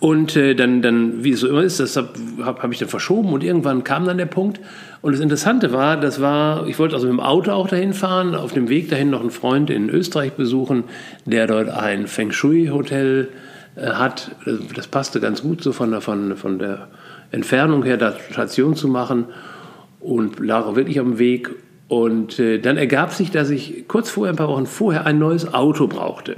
Und 0.00 0.34
äh, 0.34 0.54
dann, 0.54 0.80
dann, 0.80 1.22
wie 1.22 1.32
es 1.32 1.40
so 1.40 1.48
immer 1.48 1.62
ist, 1.62 1.78
das 1.78 1.94
habe 1.94 2.08
hab 2.42 2.72
ich 2.72 2.78
dann 2.78 2.88
verschoben 2.88 3.34
und 3.34 3.44
irgendwann 3.44 3.84
kam 3.84 4.06
dann 4.06 4.16
der 4.16 4.26
Punkt. 4.26 4.58
Und 5.02 5.12
das 5.12 5.20
Interessante 5.20 5.74
war, 5.74 6.00
das 6.00 6.22
war, 6.22 6.66
ich 6.66 6.78
wollte 6.78 6.94
also 6.94 7.06
mit 7.06 7.18
dem 7.18 7.20
Auto 7.20 7.52
auch 7.52 7.68
dahin 7.68 7.92
fahren, 7.92 8.34
auf 8.34 8.54
dem 8.54 8.70
Weg 8.70 8.88
dahin 8.88 9.10
noch 9.10 9.20
einen 9.20 9.30
Freund 9.30 9.68
in 9.68 9.90
Österreich 9.90 10.32
besuchen, 10.32 10.84
der 11.26 11.46
dort 11.46 11.68
ein 11.68 12.06
Feng 12.06 12.32
Shui-Hotel 12.32 13.28
äh, 13.76 13.90
hat. 13.90 14.30
Das, 14.46 14.58
das, 14.74 14.86
passte 14.86 15.20
ganz 15.20 15.42
gut 15.42 15.62
so 15.62 15.72
von 15.72 15.90
der, 15.90 16.00
von, 16.00 16.34
von 16.34 16.58
der 16.58 16.88
Entfernung 17.30 17.82
her, 17.82 17.98
da 17.98 18.14
Station 18.30 18.76
zu 18.76 18.88
machen 18.88 19.26
und 20.00 20.40
lag 20.40 20.64
auch 20.64 20.76
wirklich 20.76 20.98
am 20.98 21.18
Weg. 21.18 21.50
Und 21.88 22.38
äh, 22.38 22.58
dann 22.58 22.78
ergab 22.78 23.12
sich, 23.12 23.30
dass 23.30 23.50
ich 23.50 23.86
kurz 23.86 24.08
vorher, 24.08 24.32
ein 24.32 24.36
paar 24.36 24.48
Wochen 24.48 24.64
vorher, 24.64 25.04
ein 25.04 25.18
neues 25.18 25.52
Auto 25.52 25.88
brauchte. 25.88 26.36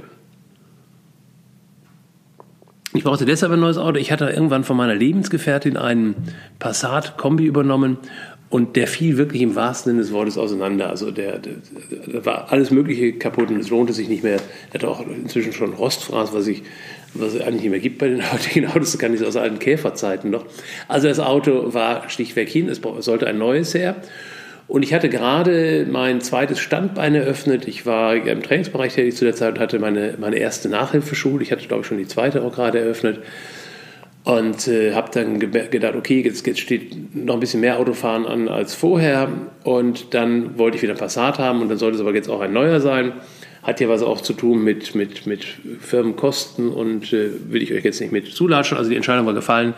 Ich 2.95 3.03
brauchte 3.03 3.25
deshalb 3.25 3.51
ein 3.51 3.59
neues 3.59 3.77
Auto. 3.77 3.97
Ich 3.97 4.11
hatte 4.11 4.29
irgendwann 4.29 4.63
von 4.63 4.77
meiner 4.77 4.93
Lebensgefährtin 4.93 5.77
einen 5.77 6.15
Passat-Kombi 6.59 7.43
übernommen 7.43 7.97
und 8.51 8.75
der 8.75 8.85
fiel 8.85 9.17
wirklich 9.17 9.41
im 9.41 9.55
wahrsten 9.55 9.93
Sinne 9.93 10.03
des 10.03 10.11
Wortes 10.11 10.37
auseinander. 10.37 10.91
Also 10.91 11.09
der, 11.09 11.39
der, 11.39 11.53
der 12.05 12.23
war 12.23 12.51
alles 12.51 12.69
Mögliche 12.69 13.13
kaputt 13.13 13.49
und 13.49 13.57
es 13.57 13.71
lohnte 13.71 13.93
sich 13.93 14.09
nicht 14.09 14.23
mehr. 14.23 14.37
Er 14.69 14.75
hatte 14.75 14.89
auch 14.89 15.03
inzwischen 15.07 15.53
schon 15.53 15.73
Rostfraß, 15.73 16.33
was, 16.35 16.45
ich, 16.45 16.61
was 17.15 17.33
es 17.33 17.41
eigentlich 17.41 17.63
nicht 17.63 17.71
mehr 17.71 17.79
gibt 17.79 17.97
bei 17.97 18.09
den 18.09 18.31
heutigen 18.31 18.67
Autos. 18.67 18.91
Das 18.91 18.99
kann 18.99 19.11
ich 19.11 19.25
aus 19.25 19.37
alten 19.37 19.57
Käferzeiten 19.57 20.29
noch. 20.29 20.45
Also 20.87 21.07
das 21.07 21.19
Auto 21.19 21.73
war 21.73 22.07
schlichtweg 22.11 22.47
hin. 22.47 22.69
Es 22.69 22.79
sollte 22.99 23.25
ein 23.25 23.39
neues 23.39 23.73
her. 23.73 23.95
Und 24.67 24.83
ich 24.83 24.93
hatte 24.93 25.09
gerade 25.09 25.85
mein 25.89 26.21
zweites 26.21 26.59
Standbein 26.59 27.15
eröffnet. 27.15 27.67
Ich 27.67 27.85
war 27.85 28.15
im 28.15 28.41
Trainingsbereich 28.41 28.93
tätig 28.93 29.15
zu 29.15 29.25
der 29.25 29.35
Zeit 29.35 29.55
und 29.55 29.59
hatte 29.59 29.79
meine, 29.79 30.15
meine 30.19 30.37
erste 30.37 30.69
Nachhilfeschule. 30.69 31.43
Ich 31.43 31.51
hatte, 31.51 31.67
glaube 31.67 31.81
ich, 31.81 31.87
schon 31.87 31.97
die 31.97 32.07
zweite 32.07 32.41
auch 32.41 32.53
gerade 32.53 32.79
eröffnet. 32.79 33.19
Und 34.23 34.69
äh, 34.69 34.93
habe 34.93 35.11
dann 35.13 35.37
gedacht, 35.39 35.95
okay, 35.95 36.21
jetzt, 36.21 36.47
jetzt 36.47 36.61
steht 36.61 37.13
noch 37.13 37.33
ein 37.33 37.39
bisschen 37.41 37.59
mehr 37.59 37.77
Autofahren 37.77 38.25
an 38.25 38.47
als 38.47 38.73
vorher. 38.73 39.27
Und 39.65 40.13
dann 40.13 40.57
wollte 40.57 40.77
ich 40.77 40.83
wieder 40.83 40.93
ein 40.93 40.99
Passat 40.99 41.39
haben 41.39 41.61
und 41.61 41.67
dann 41.67 41.77
sollte 41.77 41.95
es 41.95 42.01
aber 42.01 42.15
jetzt 42.15 42.29
auch 42.29 42.39
ein 42.39 42.53
neuer 42.53 42.79
sein. 42.79 43.11
Hat 43.63 43.81
ja 43.81 43.89
was 43.89 44.01
auch 44.01 44.21
zu 44.21 44.33
tun 44.33 44.63
mit, 44.63 44.95
mit, 44.95 45.25
mit 45.27 45.45
Firmenkosten 45.79 46.69
und 46.69 47.11
äh, 47.11 47.31
will 47.49 47.61
ich 47.61 47.73
euch 47.73 47.83
jetzt 47.83 47.99
nicht 47.99 48.13
mit 48.13 48.27
zulatschen. 48.27 48.77
Also 48.77 48.89
die 48.89 48.95
Entscheidung 48.95 49.25
war 49.25 49.33
gefallen. 49.33 49.73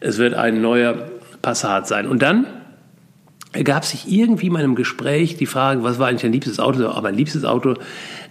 Es 0.00 0.18
wird 0.18 0.34
ein 0.34 0.60
neuer 0.60 1.08
Passat 1.40 1.88
sein. 1.88 2.06
Und 2.06 2.20
dann 2.20 2.46
ergab 3.58 3.84
sich 3.84 4.10
irgendwie 4.10 4.46
in 4.46 4.52
meinem 4.52 4.76
Gespräch 4.76 5.36
die 5.36 5.46
Frage, 5.46 5.82
was 5.82 5.98
war 5.98 6.06
eigentlich 6.06 6.22
dein 6.22 6.32
liebstes 6.32 6.60
Auto? 6.60 6.86
Aber 6.86 7.02
mein 7.02 7.16
liebstes 7.16 7.44
Auto, 7.44 7.74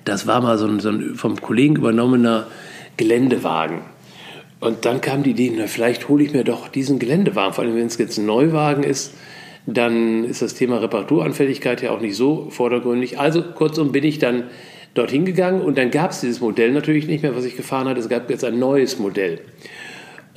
das 0.05 0.25
war 0.25 0.41
mal 0.41 0.57
so 0.57 0.65
ein, 0.67 0.79
so 0.79 0.89
ein 0.89 1.15
vom 1.15 1.39
Kollegen 1.41 1.75
übernommener 1.75 2.47
Geländewagen. 2.95 3.81
Und 4.61 4.85
dann 4.85 5.01
kam 5.01 5.23
die 5.23 5.31
Idee, 5.31 5.53
na, 5.55 5.67
vielleicht 5.67 6.07
hole 6.07 6.23
ich 6.23 6.31
mir 6.31 6.45
doch 6.45 6.69
diesen 6.69 6.97
Geländewagen, 6.97 7.53
vor 7.53 7.65
allem 7.65 7.75
wenn 7.75 7.85
es 7.85 7.97
jetzt 7.97 8.17
ein 8.17 8.25
Neuwagen 8.25 8.83
ist, 8.83 9.13
dann 9.67 10.23
ist 10.23 10.41
das 10.41 10.53
Thema 10.53 10.81
Reparaturanfälligkeit 10.81 11.81
ja 11.81 11.91
auch 11.91 11.99
nicht 11.99 12.15
so 12.15 12.47
vordergründig. 12.49 13.19
Also 13.19 13.43
kurzum 13.43 13.91
bin 13.91 14.05
ich 14.05 14.17
dann 14.17 14.43
dorthin 14.93 15.25
gegangen 15.25 15.61
und 15.61 15.77
dann 15.77 15.91
gab 15.91 16.11
es 16.11 16.21
dieses 16.21 16.39
Modell 16.39 16.71
natürlich 16.71 17.05
nicht 17.05 17.21
mehr, 17.21 17.35
was 17.35 17.43
ich 17.43 17.57
gefahren 17.57 17.89
hatte. 17.89 17.99
Es 17.99 18.07
gab 18.07 18.29
jetzt 18.29 18.45
ein 18.45 18.57
neues 18.57 18.97
Modell. 18.97 19.41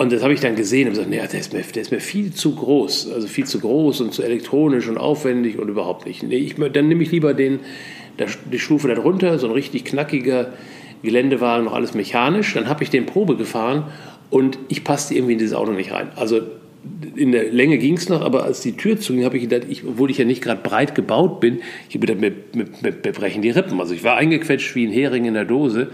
Und 0.01 0.13
das 0.13 0.23
habe 0.23 0.33
ich 0.33 0.41
dann 0.41 0.57
gesehen 0.57 0.89
und 0.89 0.95
gesagt, 0.95 1.11
nee, 1.11 1.19
der 1.19 1.39
ist, 1.39 1.53
mir, 1.53 1.61
der 1.61 1.83
ist 1.83 1.93
mir 1.93 2.01
viel 2.01 2.33
zu 2.33 2.55
groß, 2.55 3.13
also 3.13 3.27
viel 3.27 3.45
zu 3.45 3.61
groß 3.61 4.01
und 4.01 4.15
zu 4.15 4.23
elektronisch 4.23 4.89
und 4.89 4.97
aufwendig 4.97 5.59
und 5.59 5.69
überhaupt 5.69 6.07
nicht. 6.07 6.23
Nee, 6.23 6.39
ich, 6.39 6.55
dann 6.55 6.89
nehme 6.89 7.03
ich 7.03 7.11
lieber 7.13 7.35
den, 7.35 7.61
die 8.51 8.59
Stufe 8.59 8.89
darunter, 8.89 9.39
so 9.39 9.49
ein 9.49 9.53
richtig 9.53 9.85
knackiger 9.85 10.55
Geländewagen, 11.03 11.67
noch 11.67 11.75
alles 11.75 11.93
mechanisch. 11.93 12.55
Dann 12.55 12.67
habe 12.67 12.83
ich 12.83 12.89
den 12.89 13.05
Probe 13.05 13.37
gefahren 13.37 13.89
und 14.31 14.59
ich 14.69 14.85
passte 14.85 15.13
irgendwie 15.13 15.35
in 15.35 15.39
dieses 15.39 15.55
Auto 15.55 15.73
nicht 15.73 15.93
rein. 15.93 16.09
Also 16.17 16.41
in 17.15 17.33
der 17.33 17.53
Länge 17.53 17.77
ging 17.77 17.99
es 17.99 18.09
noch, 18.09 18.23
aber 18.23 18.45
als 18.45 18.63
die 18.63 18.79
Tür 18.79 18.99
zuging, 18.99 19.27
habe 19.27 19.37
ich 19.37 19.51
gedacht, 19.51 19.69
ich, 19.69 19.85
obwohl 19.85 20.11
ich 20.11 20.17
ja 20.17 20.25
nicht 20.25 20.41
gerade 20.41 20.63
breit 20.63 20.95
gebaut 20.95 21.41
bin, 21.41 21.59
ich 21.91 21.95
habe 21.95 22.07
gedacht, 22.07 22.23
mir, 22.23 22.33
mir, 22.55 22.69
mir 22.83 23.13
brechen 23.13 23.43
die 23.43 23.51
Rippen. 23.51 23.79
Also 23.79 23.93
ich 23.93 24.03
war 24.03 24.17
eingequetscht 24.17 24.75
wie 24.75 24.87
ein 24.87 24.93
Hering 24.93 25.27
in 25.27 25.35
der 25.35 25.45
Dose. 25.45 25.89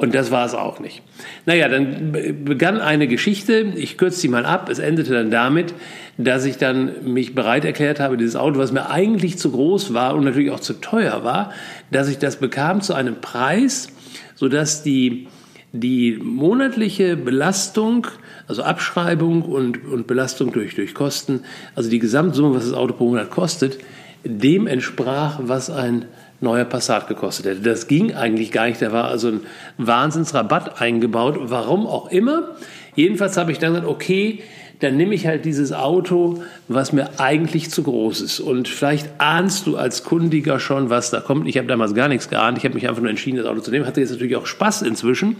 Und 0.00 0.14
das 0.14 0.30
war 0.30 0.46
es 0.46 0.54
auch 0.54 0.80
nicht. 0.80 1.02
Naja, 1.44 1.68
dann 1.68 2.12
begann 2.46 2.80
eine 2.80 3.06
Geschichte, 3.06 3.74
ich 3.76 3.98
kürze 3.98 4.18
sie 4.18 4.28
mal 4.28 4.46
ab, 4.46 4.70
es 4.70 4.78
endete 4.78 5.12
dann 5.12 5.30
damit, 5.30 5.74
dass 6.16 6.46
ich 6.46 6.56
dann 6.56 7.12
mich 7.12 7.34
bereit 7.34 7.66
erklärt 7.66 8.00
habe, 8.00 8.16
dieses 8.16 8.34
Auto, 8.34 8.58
was 8.58 8.72
mir 8.72 8.88
eigentlich 8.88 9.36
zu 9.36 9.50
groß 9.50 9.92
war 9.92 10.14
und 10.14 10.24
natürlich 10.24 10.52
auch 10.52 10.60
zu 10.60 10.72
teuer 10.72 11.22
war, 11.22 11.52
dass 11.90 12.08
ich 12.08 12.16
das 12.16 12.36
bekam 12.36 12.80
zu 12.80 12.94
einem 12.94 13.20
Preis, 13.20 13.88
sodass 14.36 14.82
die, 14.82 15.28
die 15.74 16.16
monatliche 16.16 17.18
Belastung, 17.18 18.06
also 18.48 18.62
Abschreibung 18.62 19.42
und, 19.42 19.84
und 19.84 20.06
Belastung 20.06 20.50
durch, 20.50 20.76
durch 20.76 20.94
Kosten, 20.94 21.40
also 21.74 21.90
die 21.90 21.98
Gesamtsumme, 21.98 22.54
was 22.54 22.64
das 22.64 22.72
Auto 22.72 22.94
pro 22.94 23.08
Monat 23.08 23.28
kostet, 23.28 23.78
dem 24.24 24.66
entsprach, 24.66 25.40
was 25.42 25.68
ein 25.68 26.06
neuer 26.40 26.64
Passat 26.64 27.08
gekostet 27.08 27.46
hätte. 27.46 27.60
Das 27.60 27.86
ging 27.86 28.14
eigentlich 28.14 28.52
gar 28.52 28.66
nicht. 28.66 28.80
Da 28.80 28.92
war 28.92 29.04
also 29.04 29.28
ein 29.28 29.40
Wahnsinnsrabatt 29.78 30.80
eingebaut, 30.80 31.36
warum 31.40 31.86
auch 31.86 32.10
immer. 32.10 32.56
Jedenfalls 32.94 33.36
habe 33.36 33.52
ich 33.52 33.58
dann 33.58 33.74
gesagt, 33.74 33.88
okay, 33.88 34.40
dann 34.80 34.96
nehme 34.96 35.14
ich 35.14 35.26
halt 35.26 35.44
dieses 35.44 35.72
Auto, 35.72 36.42
was 36.66 36.92
mir 36.92 37.20
eigentlich 37.20 37.70
zu 37.70 37.82
groß 37.82 38.22
ist. 38.22 38.40
Und 38.40 38.66
vielleicht 38.66 39.08
ahnst 39.18 39.66
du 39.66 39.76
als 39.76 40.04
Kundiger 40.04 40.58
schon, 40.58 40.88
was 40.88 41.10
da 41.10 41.20
kommt. 41.20 41.46
Ich 41.46 41.58
habe 41.58 41.68
damals 41.68 41.94
gar 41.94 42.08
nichts 42.08 42.30
geahnt. 42.30 42.56
Ich 42.56 42.64
habe 42.64 42.74
mich 42.74 42.88
einfach 42.88 43.02
nur 43.02 43.10
entschieden, 43.10 43.36
das 43.36 43.46
Auto 43.46 43.60
zu 43.60 43.70
nehmen. 43.70 43.86
Hatte 43.86 44.00
jetzt 44.00 44.10
natürlich 44.10 44.36
auch 44.36 44.46
Spaß 44.46 44.82
inzwischen. 44.82 45.36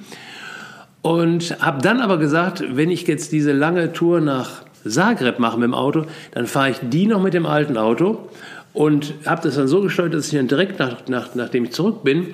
Und 1.02 1.56
habe 1.60 1.80
dann 1.80 2.00
aber 2.00 2.18
gesagt, 2.18 2.62
wenn 2.68 2.90
ich 2.90 3.06
jetzt 3.06 3.32
diese 3.32 3.52
lange 3.52 3.94
Tour 3.94 4.20
nach 4.20 4.62
Zagreb 4.86 5.38
mache 5.38 5.58
mit 5.58 5.64
dem 5.64 5.74
Auto, 5.74 6.04
dann 6.32 6.46
fahre 6.46 6.70
ich 6.70 6.76
die 6.82 7.06
noch 7.06 7.22
mit 7.22 7.32
dem 7.32 7.46
alten 7.46 7.78
Auto 7.78 8.28
und 8.80 9.12
habe 9.26 9.42
das 9.42 9.56
dann 9.56 9.68
so 9.68 9.82
gesteuert, 9.82 10.14
dass 10.14 10.28
ich 10.28 10.38
dann 10.38 10.48
direkt, 10.48 10.78
nach, 10.78 11.06
nach, 11.06 11.34
nachdem 11.34 11.64
ich 11.64 11.72
zurück 11.72 12.02
bin, 12.02 12.28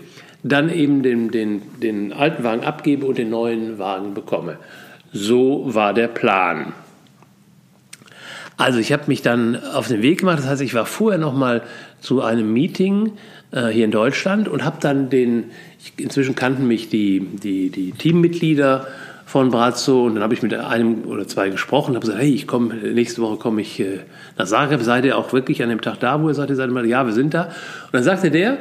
dann 0.44 0.70
eben 0.70 1.02
den, 1.02 1.32
den, 1.32 1.60
den 1.82 2.12
alten 2.12 2.44
Wagen 2.44 2.62
abgebe 2.62 3.04
und 3.04 3.18
den 3.18 3.30
neuen 3.30 3.80
Wagen 3.80 4.14
bekomme. 4.14 4.56
So 5.12 5.74
war 5.74 5.92
der 5.92 6.06
Plan. 6.06 6.72
Also 8.56 8.78
ich 8.78 8.92
habe 8.92 9.02
mich 9.08 9.22
dann 9.22 9.60
auf 9.74 9.88
den 9.88 10.02
Weg 10.02 10.20
gemacht, 10.20 10.38
das 10.38 10.46
heißt, 10.46 10.62
ich 10.62 10.72
war 10.72 10.86
vorher 10.86 11.18
noch 11.18 11.34
mal 11.34 11.62
zu 12.00 12.22
einem 12.22 12.52
Meeting 12.52 13.14
äh, 13.50 13.66
hier 13.66 13.84
in 13.84 13.90
Deutschland 13.90 14.46
und 14.46 14.64
habe 14.64 14.76
dann 14.78 15.10
den, 15.10 15.46
inzwischen 15.96 16.36
kannten 16.36 16.68
mich 16.68 16.88
die, 16.88 17.26
die, 17.42 17.70
die 17.70 17.90
Teammitglieder 17.90 18.86
von 19.26 19.50
Brazzo 19.50 20.06
und 20.06 20.14
dann 20.14 20.22
habe 20.22 20.34
ich 20.34 20.42
mit 20.42 20.54
einem 20.54 21.04
oder 21.04 21.26
zwei 21.26 21.50
gesprochen 21.50 21.96
habe 21.96 22.06
gesagt, 22.06 22.22
hey, 22.22 22.32
ich 22.32 22.46
komme, 22.46 22.74
nächste 22.74 23.20
Woche 23.20 23.36
komme 23.36 23.60
ich 23.60 23.80
äh, 23.80 23.98
nach 24.38 24.46
Zagreb, 24.46 24.80
seid 24.82 25.04
ihr 25.04 25.18
auch 25.18 25.32
wirklich 25.32 25.64
an 25.64 25.68
dem 25.68 25.80
Tag 25.80 25.98
da, 25.98 26.22
wo 26.22 26.28
ihr 26.28 26.34
seid, 26.34 26.48
ihr 26.48 26.66
mal, 26.68 26.86
ja, 26.86 27.04
wir 27.04 27.12
sind 27.12 27.34
da. 27.34 27.46
Und 27.46 27.92
dann 27.92 28.04
sagte 28.04 28.30
der, 28.30 28.58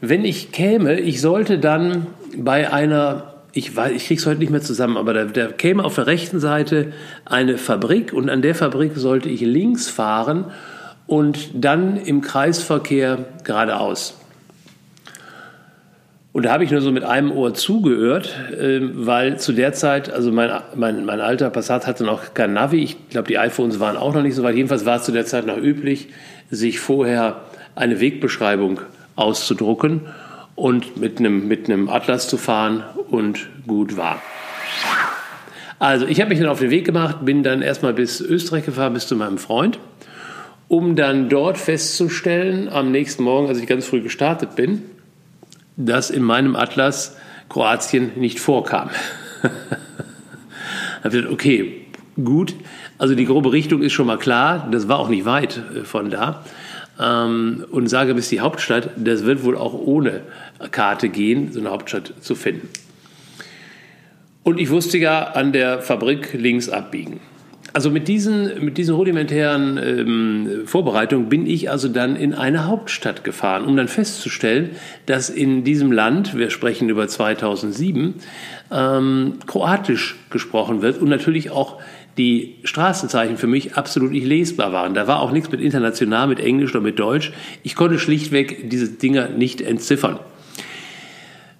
wenn 0.00 0.24
ich 0.24 0.52
käme, 0.52 1.00
ich 1.00 1.20
sollte 1.20 1.58
dann 1.58 2.06
bei 2.36 2.72
einer 2.72 3.34
ich, 3.54 3.74
weiß, 3.74 3.92
ich 3.92 4.06
krieg's 4.06 4.26
heute 4.26 4.40
nicht 4.40 4.50
mehr 4.50 4.60
zusammen, 4.60 4.96
aber 4.96 5.14
da, 5.14 5.24
da 5.24 5.46
käme 5.46 5.84
auf 5.84 5.96
der 5.96 6.06
rechten 6.06 6.40
Seite 6.40 6.92
eine 7.24 7.58
Fabrik 7.58 8.12
und 8.12 8.30
an 8.30 8.42
der 8.42 8.54
Fabrik 8.54 8.92
sollte 8.96 9.28
ich 9.28 9.40
links 9.40 9.88
fahren 9.88 10.46
und 11.06 11.50
dann 11.54 11.96
im 11.96 12.20
Kreisverkehr 12.20 13.18
geradeaus. 13.44 14.14
Und 16.34 16.46
da 16.46 16.52
habe 16.52 16.64
ich 16.64 16.72
nur 16.72 16.80
so 16.80 16.90
mit 16.90 17.04
einem 17.04 17.30
Ohr 17.30 17.54
zugehört, 17.54 18.34
ähm, 18.60 19.06
weil 19.06 19.38
zu 19.38 19.52
der 19.52 19.72
Zeit, 19.72 20.12
also 20.12 20.32
mein, 20.32 20.50
mein, 20.74 21.04
mein 21.04 21.20
alter 21.20 21.48
Passat 21.48 21.86
hatte 21.86 22.02
noch 22.02 22.34
kein 22.34 22.52
Navi. 22.52 22.82
Ich 22.82 23.08
glaube, 23.08 23.28
die 23.28 23.38
iPhones 23.38 23.78
waren 23.78 23.96
auch 23.96 24.12
noch 24.14 24.22
nicht 24.22 24.34
so 24.34 24.42
weit. 24.42 24.56
Jedenfalls 24.56 24.84
war 24.84 24.96
es 24.96 25.04
zu 25.04 25.12
der 25.12 25.26
Zeit 25.26 25.46
noch 25.46 25.56
üblich, 25.56 26.08
sich 26.50 26.80
vorher 26.80 27.42
eine 27.76 28.00
Wegbeschreibung 28.00 28.80
auszudrucken 29.14 30.00
und 30.56 30.96
mit 30.96 31.20
einem, 31.20 31.46
mit 31.46 31.70
einem 31.70 31.88
Atlas 31.88 32.26
zu 32.26 32.36
fahren 32.36 32.82
und 33.12 33.46
gut 33.68 33.96
war. 33.96 34.20
Also 35.78 36.04
ich 36.04 36.20
habe 36.20 36.30
mich 36.30 36.40
dann 36.40 36.48
auf 36.48 36.58
den 36.58 36.70
Weg 36.70 36.84
gemacht, 36.84 37.18
bin 37.24 37.44
dann 37.44 37.62
erstmal 37.62 37.94
bis 37.94 38.20
Österreich 38.20 38.64
gefahren, 38.64 38.92
bis 38.92 39.06
zu 39.06 39.14
meinem 39.14 39.38
Freund, 39.38 39.78
um 40.66 40.96
dann 40.96 41.28
dort 41.28 41.58
festzustellen, 41.58 42.68
am 42.68 42.90
nächsten 42.90 43.22
Morgen, 43.22 43.46
als 43.46 43.60
ich 43.60 43.68
ganz 43.68 43.86
früh 43.86 44.00
gestartet 44.00 44.56
bin, 44.56 44.82
dass 45.76 46.10
in 46.10 46.22
meinem 46.22 46.56
Atlas 46.56 47.16
Kroatien 47.48 48.12
nicht 48.16 48.40
vorkam. 48.40 48.90
da 49.42 49.50
habe 51.02 51.08
ich 51.08 51.12
gedacht, 51.12 51.32
okay, 51.32 51.86
gut, 52.22 52.54
also 52.98 53.14
die 53.14 53.26
grobe 53.26 53.52
Richtung 53.52 53.82
ist 53.82 53.92
schon 53.92 54.06
mal 54.06 54.18
klar, 54.18 54.68
das 54.70 54.88
war 54.88 54.98
auch 54.98 55.08
nicht 55.08 55.24
weit 55.24 55.56
äh, 55.56 55.84
von 55.84 56.10
da. 56.10 56.44
Ähm, 57.00 57.64
und 57.70 57.88
sage 57.88 58.14
bis 58.14 58.28
die 58.28 58.40
Hauptstadt, 58.40 58.90
das 58.96 59.24
wird 59.24 59.44
wohl 59.44 59.56
auch 59.56 59.74
ohne 59.74 60.22
Karte 60.70 61.08
gehen, 61.08 61.52
so 61.52 61.60
eine 61.60 61.70
Hauptstadt 61.70 62.14
zu 62.20 62.34
finden. 62.34 62.68
Und 64.44 64.60
ich 64.60 64.70
wusste 64.70 64.98
ja 64.98 65.22
an 65.32 65.52
der 65.52 65.80
Fabrik 65.80 66.34
links 66.34 66.68
abbiegen. 66.68 67.20
Also 67.74 67.90
mit 67.90 68.06
diesen, 68.06 68.64
mit 68.64 68.78
diesen 68.78 68.94
rudimentären 68.94 69.78
ähm, 69.78 70.62
Vorbereitungen 70.64 71.28
bin 71.28 71.44
ich 71.46 71.70
also 71.70 71.88
dann 71.88 72.14
in 72.14 72.32
eine 72.32 72.68
Hauptstadt 72.68 73.24
gefahren, 73.24 73.64
um 73.64 73.76
dann 73.76 73.88
festzustellen, 73.88 74.70
dass 75.06 75.28
in 75.28 75.64
diesem 75.64 75.90
Land, 75.90 76.38
wir 76.38 76.50
sprechen 76.50 76.88
über 76.88 77.08
2007, 77.08 78.14
ähm, 78.70 79.34
Kroatisch 79.46 80.14
gesprochen 80.30 80.82
wird 80.82 81.02
und 81.02 81.08
natürlich 81.08 81.50
auch 81.50 81.80
die 82.16 82.60
Straßenzeichen 82.62 83.38
für 83.38 83.48
mich 83.48 83.74
absolut 83.74 84.12
nicht 84.12 84.26
lesbar 84.26 84.72
waren. 84.72 84.94
Da 84.94 85.08
war 85.08 85.20
auch 85.20 85.32
nichts 85.32 85.50
mit 85.50 85.60
international, 85.60 86.28
mit 86.28 86.38
Englisch 86.38 86.70
oder 86.70 86.80
mit 86.80 87.00
Deutsch. 87.00 87.32
Ich 87.64 87.74
konnte 87.74 87.98
schlichtweg 87.98 88.70
diese 88.70 88.88
Dinger 88.88 89.30
nicht 89.30 89.60
entziffern. 89.60 90.20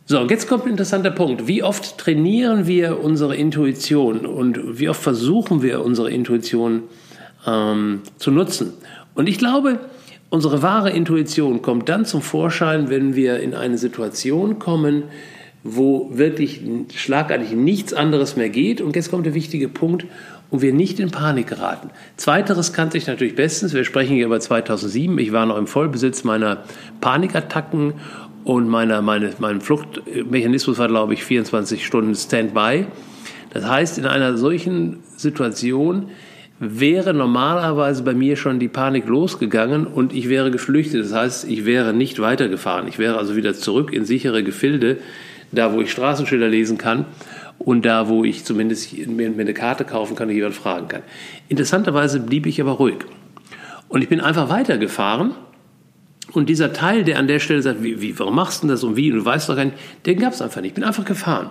So, 0.06 0.20
und 0.20 0.30
jetzt 0.30 0.49
kommt 0.49 0.64
ein 0.64 0.73
interessanter 0.73 1.11
Punkt. 1.11 1.46
Wie 1.46 1.62
oft 1.62 1.96
trainieren 1.96 2.66
wir 2.66 3.02
unsere 3.02 3.37
Intuition 3.37 4.26
und 4.26 4.78
wie 4.78 4.90
oft 4.90 5.02
versuchen 5.02 5.62
wir 5.62 5.82
unsere 5.82 6.11
Intuition 6.11 6.82
ähm, 7.46 8.02
zu 8.18 8.30
nutzen? 8.30 8.75
Und 9.14 9.30
ich 9.30 9.38
glaube, 9.38 9.78
unsere 10.28 10.61
wahre 10.61 10.90
Intuition 10.90 11.62
kommt 11.62 11.88
dann 11.88 12.04
zum 12.04 12.20
Vorschein, 12.20 12.90
wenn 12.90 13.16
wir 13.16 13.40
in 13.40 13.54
eine 13.54 13.78
Situation 13.78 14.58
kommen, 14.58 15.04
wo 15.62 16.11
wirklich 16.12 16.61
schlagartig 16.94 17.52
nichts 17.52 17.94
anderes 17.94 18.37
mehr 18.37 18.50
geht. 18.50 18.82
Und 18.82 18.96
jetzt 18.96 19.11
kommt 19.11 19.25
der 19.25 19.32
wichtige 19.32 19.70
Punkt, 19.70 20.04
und 20.54 20.62
wir 20.62 20.73
nicht 20.73 21.00
in 21.00 21.11
Panik 21.11 21.49
geraten. 21.49 21.90
Zweiteres 22.16 22.73
kannte 22.73 22.96
ich 22.96 23.08
natürlich 23.08 23.34
bestens. 23.34 23.75
Wir 23.75 23.84
sprechen 23.84 24.14
hier 24.14 24.26
über 24.26 24.38
2007. 24.38 25.18
Ich 25.18 25.32
war 25.32 25.46
noch 25.46 25.56
im 25.56 25.66
Vollbesitz 25.66 26.23
meiner 26.23 26.62
Panikattacken 27.00 27.94
und 28.45 28.69
meiner, 28.69 29.03
meine, 29.03 29.33
mein 29.39 29.61
Fluchtmechanismus 29.61 30.79
war, 30.79 30.89
glaube 30.89 31.15
ich, 31.15 31.25
24 31.25 31.85
Stunden 31.85 32.15
Standby. 32.15 32.87
Das 33.51 33.67
heißt, 33.67 33.99
in 33.99 34.07
einer 34.07 34.37
solchen 34.37 34.99
Situation 35.17 36.11
wäre 36.61 37.15
normalerweise 37.15 38.03
bei 38.03 38.15
mir 38.15 38.37
schon 38.37 38.59
die 38.59 38.69
Panik 38.69 39.07
losgegangen 39.07 39.87
und 39.87 40.15
ich 40.15 40.29
wäre 40.29 40.51
geflüchtet. 40.51 41.05
Das 41.05 41.13
heißt, 41.13 41.49
ich 41.49 41.65
wäre 41.65 41.93
nicht 41.93 42.21
weitergefahren. 42.21 42.87
Ich 42.89 42.99
wäre 42.99 43.19
also 43.19 43.35
wieder 43.37 43.55
zurück 43.55 43.93
in 43.93 44.05
sichere 44.05 44.45
Gefilde, 44.45 44.99
da 45.53 45.73
wo 45.73 45.81
ich 45.81 45.91
Straßenschilder 45.91 46.49
lesen 46.49 46.79
kann 46.79 47.07
und 47.59 47.85
da 47.85 48.09
wo 48.09 48.25
ich 48.25 48.45
zumindest 48.45 48.97
mir 49.07 49.27
eine 49.27 49.55
Karte 49.55 49.85
kaufen 49.85 50.17
kann 50.17 50.29
und 50.29 50.35
jemand 50.35 50.55
fragen 50.55 50.89
kann. 50.89 51.03
Interessanterweise 51.49 52.21
blieb 52.21 52.47
ich 52.47 52.61
aber 52.61 52.73
ruhig. 52.73 52.99
Und 53.89 54.03
ich 54.03 54.09
bin 54.09 54.21
einfach 54.21 54.49
weitergefahren 54.49 55.33
und 56.35 56.49
dieser 56.49 56.73
Teil, 56.73 57.05
der 57.05 57.19
an 57.19 57.29
der 57.29 57.38
Stelle 57.38 57.62
sagt, 57.62 57.83
wie, 57.83 58.00
wie 58.00 58.19
warum 58.19 58.35
machst 58.35 58.62
du 58.62 58.69
das 58.69 58.83
und 58.85 58.97
wie, 58.97 59.12
und 59.12 59.19
du 59.19 59.25
weißt 59.25 59.49
doch 59.49 59.57
gar 59.57 59.64
nicht, 59.64 59.76
den 60.07 60.19
gab 60.19 60.33
es 60.33 60.43
einfach 60.43 60.61
nicht. 60.61 60.71
Ich 60.71 60.75
bin 60.75 60.85
einfach 60.85 61.05
gefahren. 61.05 61.50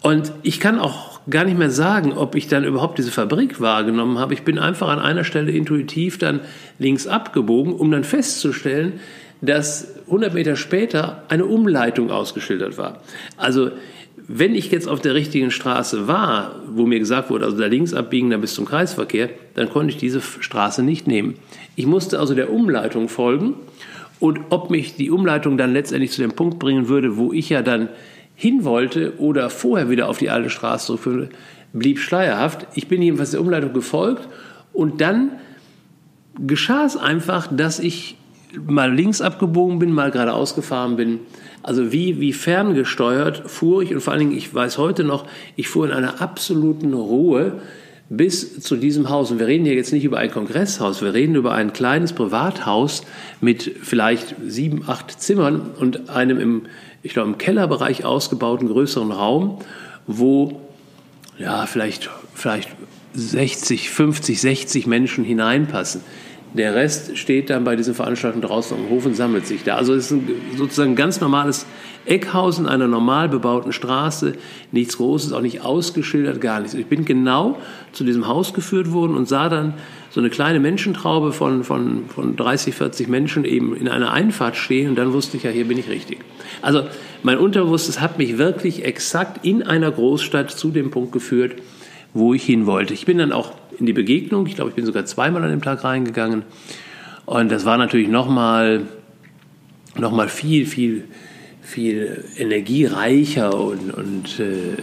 Und 0.00 0.32
ich 0.42 0.60
kann 0.60 0.78
auch 0.78 1.20
gar 1.28 1.44
nicht 1.44 1.58
mehr 1.58 1.70
sagen, 1.70 2.12
ob 2.12 2.34
ich 2.34 2.46
dann 2.46 2.64
überhaupt 2.64 2.98
diese 2.98 3.10
Fabrik 3.10 3.60
wahrgenommen 3.60 4.18
habe. 4.18 4.32
Ich 4.32 4.42
bin 4.42 4.58
einfach 4.58 4.88
an 4.88 5.00
einer 5.00 5.24
Stelle 5.24 5.50
intuitiv 5.50 6.18
dann 6.18 6.40
links 6.78 7.06
abgebogen, 7.06 7.74
um 7.74 7.90
dann 7.90 8.04
festzustellen, 8.04 9.00
dass 9.40 9.94
100 10.06 10.34
Meter 10.34 10.56
später 10.56 11.24
eine 11.28 11.46
Umleitung 11.46 12.10
ausgeschildert 12.10 12.78
war. 12.78 13.02
Also 13.36 13.70
wenn 14.26 14.54
ich 14.54 14.70
jetzt 14.70 14.88
auf 14.88 15.00
der 15.00 15.14
richtigen 15.14 15.50
Straße 15.50 16.06
war, 16.06 16.56
wo 16.68 16.86
mir 16.86 16.98
gesagt 16.98 17.30
wurde, 17.30 17.44
also 17.46 17.56
da 17.56 17.66
links 17.66 17.94
abbiegen, 17.94 18.30
dann 18.30 18.40
bis 18.40 18.54
zum 18.54 18.66
Kreisverkehr, 18.66 19.30
dann 19.54 19.70
konnte 19.70 19.92
ich 19.92 19.98
diese 19.98 20.20
Straße 20.20 20.82
nicht 20.82 21.06
nehmen. 21.06 21.36
Ich 21.76 21.86
musste 21.86 22.18
also 22.18 22.34
der 22.34 22.52
Umleitung 22.52 23.08
folgen 23.08 23.54
und 24.20 24.40
ob 24.50 24.70
mich 24.70 24.96
die 24.96 25.10
Umleitung 25.10 25.56
dann 25.56 25.72
letztendlich 25.72 26.12
zu 26.12 26.22
dem 26.22 26.32
Punkt 26.32 26.58
bringen 26.58 26.88
würde, 26.88 27.16
wo 27.16 27.32
ich 27.32 27.48
ja 27.48 27.62
dann 27.62 27.88
hin 28.34 28.64
wollte 28.64 29.18
oder 29.18 29.50
vorher 29.50 29.90
wieder 29.90 30.08
auf 30.08 30.18
die 30.18 30.30
alte 30.30 30.50
Straße 30.50 30.86
zurückführte, 30.86 31.30
blieb 31.72 31.98
schleierhaft. 31.98 32.66
Ich 32.74 32.88
bin 32.88 33.02
jedenfalls 33.02 33.32
der 33.32 33.40
Umleitung 33.40 33.72
gefolgt 33.72 34.28
und 34.72 35.00
dann 35.00 35.32
geschah 36.46 36.84
es 36.84 36.96
einfach, 36.96 37.48
dass 37.50 37.78
ich 37.78 38.16
mal 38.66 38.92
links 38.92 39.20
abgebogen 39.20 39.78
bin, 39.78 39.92
mal 39.92 40.10
geradeaus 40.10 40.54
gefahren 40.54 40.96
bin. 40.96 41.20
Also 41.62 41.92
wie, 41.92 42.20
wie 42.20 42.32
ferngesteuert 42.32 43.42
fuhr 43.50 43.82
ich 43.82 43.92
und 43.92 44.00
vor 44.00 44.12
allen 44.12 44.20
Dingen, 44.20 44.36
ich 44.36 44.54
weiß 44.54 44.78
heute 44.78 45.04
noch, 45.04 45.26
ich 45.56 45.68
fuhr 45.68 45.86
in 45.86 45.92
einer 45.92 46.20
absoluten 46.22 46.94
Ruhe 46.94 47.60
bis 48.10 48.60
zu 48.60 48.76
diesem 48.76 49.10
Haus. 49.10 49.30
Und 49.30 49.38
wir 49.38 49.46
reden 49.46 49.64
hier 49.64 49.74
jetzt 49.74 49.92
nicht 49.92 50.04
über 50.04 50.18
ein 50.18 50.30
Kongresshaus, 50.30 51.02
wir 51.02 51.14
reden 51.14 51.34
über 51.34 51.52
ein 51.52 51.72
kleines 51.72 52.12
Privathaus 52.12 53.02
mit 53.40 53.76
vielleicht 53.82 54.34
sieben, 54.46 54.84
acht 54.86 55.20
Zimmern 55.20 55.72
und 55.78 56.08
einem 56.08 56.40
im, 56.40 56.62
ich 57.02 57.12
glaube, 57.12 57.30
im 57.30 57.38
Kellerbereich 57.38 58.04
ausgebauten 58.04 58.68
größeren 58.68 59.12
Raum, 59.12 59.58
wo 60.06 60.60
ja, 61.38 61.66
vielleicht, 61.66 62.10
vielleicht 62.34 62.70
60, 63.14 63.90
50, 63.90 64.40
60 64.40 64.86
Menschen 64.86 65.24
hineinpassen. 65.24 66.00
Der 66.54 66.74
Rest 66.74 67.18
steht 67.18 67.50
dann 67.50 67.64
bei 67.64 67.76
diesen 67.76 67.94
Veranstaltungen 67.94 68.42
draußen 68.42 68.76
am 68.76 68.88
Hof 68.88 69.04
und 69.04 69.14
sammelt 69.14 69.46
sich 69.46 69.64
da. 69.64 69.76
Also 69.76 69.94
es 69.94 70.06
ist 70.06 70.12
ein, 70.12 70.28
sozusagen 70.56 70.92
ein 70.92 70.96
ganz 70.96 71.20
normales 71.20 71.66
Eckhaus 72.06 72.58
in 72.58 72.66
einer 72.66 72.88
normal 72.88 73.28
bebauten 73.28 73.72
Straße. 73.72 74.32
Nichts 74.72 74.96
Großes, 74.96 75.32
auch 75.32 75.42
nicht 75.42 75.60
ausgeschildert, 75.60 76.40
gar 76.40 76.60
nichts. 76.60 76.74
Ich 76.74 76.86
bin 76.86 77.04
genau 77.04 77.58
zu 77.92 78.02
diesem 78.02 78.26
Haus 78.26 78.54
geführt 78.54 78.92
worden 78.92 79.14
und 79.14 79.28
sah 79.28 79.50
dann 79.50 79.74
so 80.10 80.20
eine 80.20 80.30
kleine 80.30 80.58
Menschentraube 80.58 81.32
von, 81.32 81.64
von, 81.64 82.06
von 82.08 82.34
30, 82.34 82.74
40 82.74 83.08
Menschen 83.08 83.44
eben 83.44 83.76
in 83.76 83.88
einer 83.88 84.10
Einfahrt 84.12 84.56
stehen 84.56 84.88
und 84.88 84.96
dann 84.96 85.12
wusste 85.12 85.36
ich 85.36 85.42
ja, 85.42 85.50
hier 85.50 85.68
bin 85.68 85.78
ich 85.78 85.90
richtig. 85.90 86.18
Also 86.62 86.84
mein 87.22 87.36
Unterbewusstes 87.36 88.00
hat 88.00 88.16
mich 88.16 88.38
wirklich 88.38 88.84
exakt 88.84 89.44
in 89.44 89.62
einer 89.62 89.90
Großstadt 89.90 90.50
zu 90.50 90.70
dem 90.70 90.90
Punkt 90.90 91.12
geführt, 91.12 91.56
wo 92.14 92.32
ich 92.32 92.42
hin 92.42 92.64
wollte. 92.64 92.94
Ich 92.94 93.04
bin 93.04 93.18
dann 93.18 93.32
auch 93.32 93.52
in 93.78 93.86
die 93.86 93.92
Begegnung. 93.92 94.46
Ich 94.46 94.54
glaube, 94.54 94.70
ich 94.70 94.76
bin 94.76 94.84
sogar 94.84 95.04
zweimal 95.04 95.42
an 95.44 95.50
dem 95.50 95.62
Tag 95.62 95.84
reingegangen. 95.84 96.42
Und 97.26 97.50
das 97.50 97.64
war 97.64 97.76
natürlich 97.76 98.08
nochmal 98.08 98.82
noch 99.96 100.12
mal 100.12 100.28
viel, 100.28 100.66
viel, 100.66 101.04
viel 101.62 102.24
energiereicher 102.36 103.58
und, 103.58 103.92
und 103.92 104.40
äh, 104.40 104.76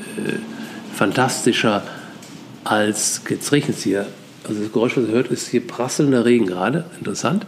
fantastischer 0.93 1.83
als 2.63 3.21
jetzt 3.29 3.51
regnet 3.51 3.77
es 3.77 3.83
hier. 3.83 4.07
Also 4.47 4.61
das 4.61 4.71
Geräusch, 4.71 4.97
was 4.97 5.07
ihr 5.07 5.13
hört, 5.13 5.27
ist 5.27 5.47
hier 5.47 5.65
prasselnder 5.65 6.25
Regen 6.25 6.45
gerade. 6.45 6.85
Interessant. 6.97 7.45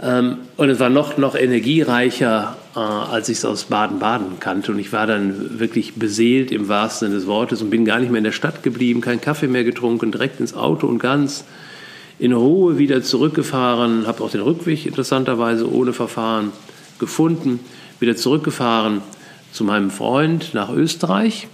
Ähm, 0.00 0.38
und 0.56 0.70
es 0.70 0.80
war 0.80 0.90
noch, 0.90 1.16
noch 1.18 1.34
energiereicher, 1.34 2.56
äh, 2.74 2.78
als 2.78 3.28
ich 3.28 3.38
es 3.38 3.44
aus 3.44 3.64
Baden-Baden 3.64 4.40
kannte. 4.40 4.72
Und 4.72 4.78
ich 4.78 4.92
war 4.92 5.06
dann 5.06 5.58
wirklich 5.60 5.94
beseelt 5.94 6.50
im 6.50 6.68
wahrsten 6.68 7.08
Sinne 7.08 7.18
des 7.20 7.28
Wortes 7.28 7.62
und 7.62 7.70
bin 7.70 7.84
gar 7.84 8.00
nicht 8.00 8.10
mehr 8.10 8.18
in 8.18 8.24
der 8.24 8.32
Stadt 8.32 8.62
geblieben, 8.62 9.00
keinen 9.00 9.20
Kaffee 9.20 9.46
mehr 9.46 9.64
getrunken, 9.64 10.10
direkt 10.10 10.40
ins 10.40 10.54
Auto 10.54 10.86
und 10.86 10.98
ganz 10.98 11.44
in 12.18 12.32
Ruhe 12.32 12.78
wieder 12.78 13.02
zurückgefahren. 13.02 14.06
Habe 14.06 14.24
auch 14.24 14.30
den 14.30 14.40
Rückweg 14.40 14.86
interessanterweise 14.86 15.70
ohne 15.72 15.92
Verfahren 15.92 16.52
gefunden. 16.98 17.60
Wieder 18.00 18.16
zurückgefahren 18.16 19.02
zu 19.52 19.62
meinem 19.62 19.90
Freund 19.90 20.54
nach 20.54 20.72
Österreich 20.72 21.46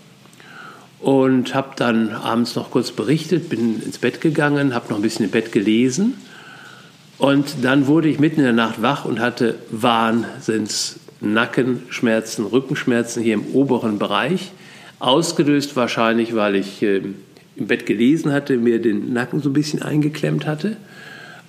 und 1.00 1.54
habe 1.54 1.72
dann 1.76 2.12
abends 2.12 2.56
noch 2.56 2.70
kurz 2.70 2.90
berichtet, 2.90 3.50
bin 3.50 3.82
ins 3.82 3.98
Bett 3.98 4.22
gegangen, 4.22 4.74
habe 4.74 4.88
noch 4.88 4.96
ein 4.96 5.02
bisschen 5.02 5.26
im 5.26 5.30
Bett 5.30 5.52
gelesen 5.52 6.14
und 7.20 7.62
dann 7.62 7.86
wurde 7.86 8.08
ich 8.08 8.18
mitten 8.18 8.40
in 8.40 8.44
der 8.44 8.52
Nacht 8.54 8.82
wach 8.82 9.04
und 9.04 9.20
hatte 9.20 9.56
Wahnsinns 9.70 10.98
Nackenschmerzen, 11.20 12.46
Rückenschmerzen 12.46 13.22
hier 13.22 13.34
im 13.34 13.46
oberen 13.52 13.98
Bereich. 13.98 14.52
Ausgelöst 14.98 15.76
wahrscheinlich, 15.76 16.34
weil 16.34 16.56
ich 16.56 16.82
äh, 16.82 17.02
im 17.56 17.66
Bett 17.66 17.84
gelesen 17.84 18.32
hatte, 18.32 18.56
mir 18.56 18.80
den 18.80 19.12
Nacken 19.12 19.42
so 19.42 19.50
ein 19.50 19.52
bisschen 19.52 19.82
eingeklemmt 19.82 20.46
hatte. 20.46 20.78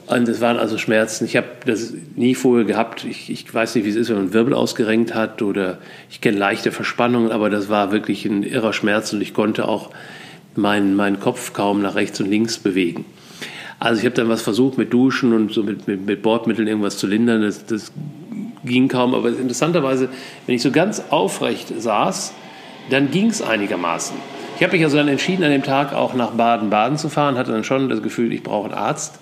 Und 0.07 0.27
es 0.27 0.41
waren 0.41 0.57
also 0.57 0.77
Schmerzen. 0.77 1.23
Ich 1.23 1.38
habe 1.38 1.47
das 1.65 1.93
nie 2.17 2.36
vorher 2.36 2.65
gehabt. 2.65 3.05
Ich, 3.05 3.29
ich, 3.29 3.53
weiß 3.53 3.75
nicht, 3.75 3.86
wie 3.86 3.89
es 3.89 3.95
ist, 3.95 4.10
wenn 4.10 4.17
man 4.17 4.34
Wirbel 4.34 4.53
ausgerenkt 4.53 5.15
hat 5.15 5.41
oder 5.41 5.77
ich 6.10 6.19
kenne 6.19 6.38
leichte 6.38 6.73
Verspannungen, 6.73 7.31
aber 7.31 7.49
das 7.49 7.69
war 7.69 7.93
wirklich 7.93 8.25
ein 8.25 8.43
irrer 8.43 8.73
Schmerz 8.73 9.13
und 9.13 9.21
ich 9.21 9.34
konnte 9.34 9.69
auch 9.69 9.91
meinen, 10.53 10.95
meinen 10.95 11.21
Kopf 11.21 11.53
kaum 11.53 11.81
nach 11.81 11.95
rechts 11.95 12.19
und 12.19 12.29
links 12.29 12.57
bewegen. 12.57 13.05
Also 13.82 14.00
ich 14.00 14.06
habe 14.06 14.13
dann 14.13 14.30
was 14.30 14.44
versucht 14.44 14.78
mit 14.78 14.94
Duschen 14.94 15.34
und 15.34 15.52
so 15.52 15.63
mit, 15.63 15.88
mit, 15.88 16.06
mit 16.06 16.22
Bordmitteln 16.22 16.67
irgendwas 16.67 17.00
zu 17.00 17.08
lindern. 17.08 17.41
Das, 17.41 17.65
das 17.65 17.91
ging 18.63 18.88
kaum. 18.88 19.15
Aber 19.15 19.30
interessanterweise, 19.30 20.08
wenn 20.46 20.54
ich 20.54 20.62
so 20.62 20.70
ganz 20.70 21.02
aufrecht 21.10 21.74
saß, 21.82 22.32
dann 22.91 23.10
ging 23.10 23.30
es 23.30 23.41
einigermaßen. 23.41 24.15
Ich 24.56 24.62
habe 24.62 24.74
mich 24.74 24.84
also 24.84 24.98
dann 24.98 25.08
entschieden, 25.08 25.44
an 25.44 25.50
dem 25.50 25.63
Tag 25.63 25.94
auch 25.94 26.13
nach 26.13 26.30
Baden-Baden 26.30 27.00
zu 27.00 27.10
fahren, 27.10 27.39
hatte 27.39 27.52
dann 27.52 27.63
schon 27.63 27.89
das 27.89 28.04
Gefühl, 28.04 28.32
ich 28.34 28.44
brauche 28.44 28.65
einen 28.65 28.76
Arzt. 28.76 29.17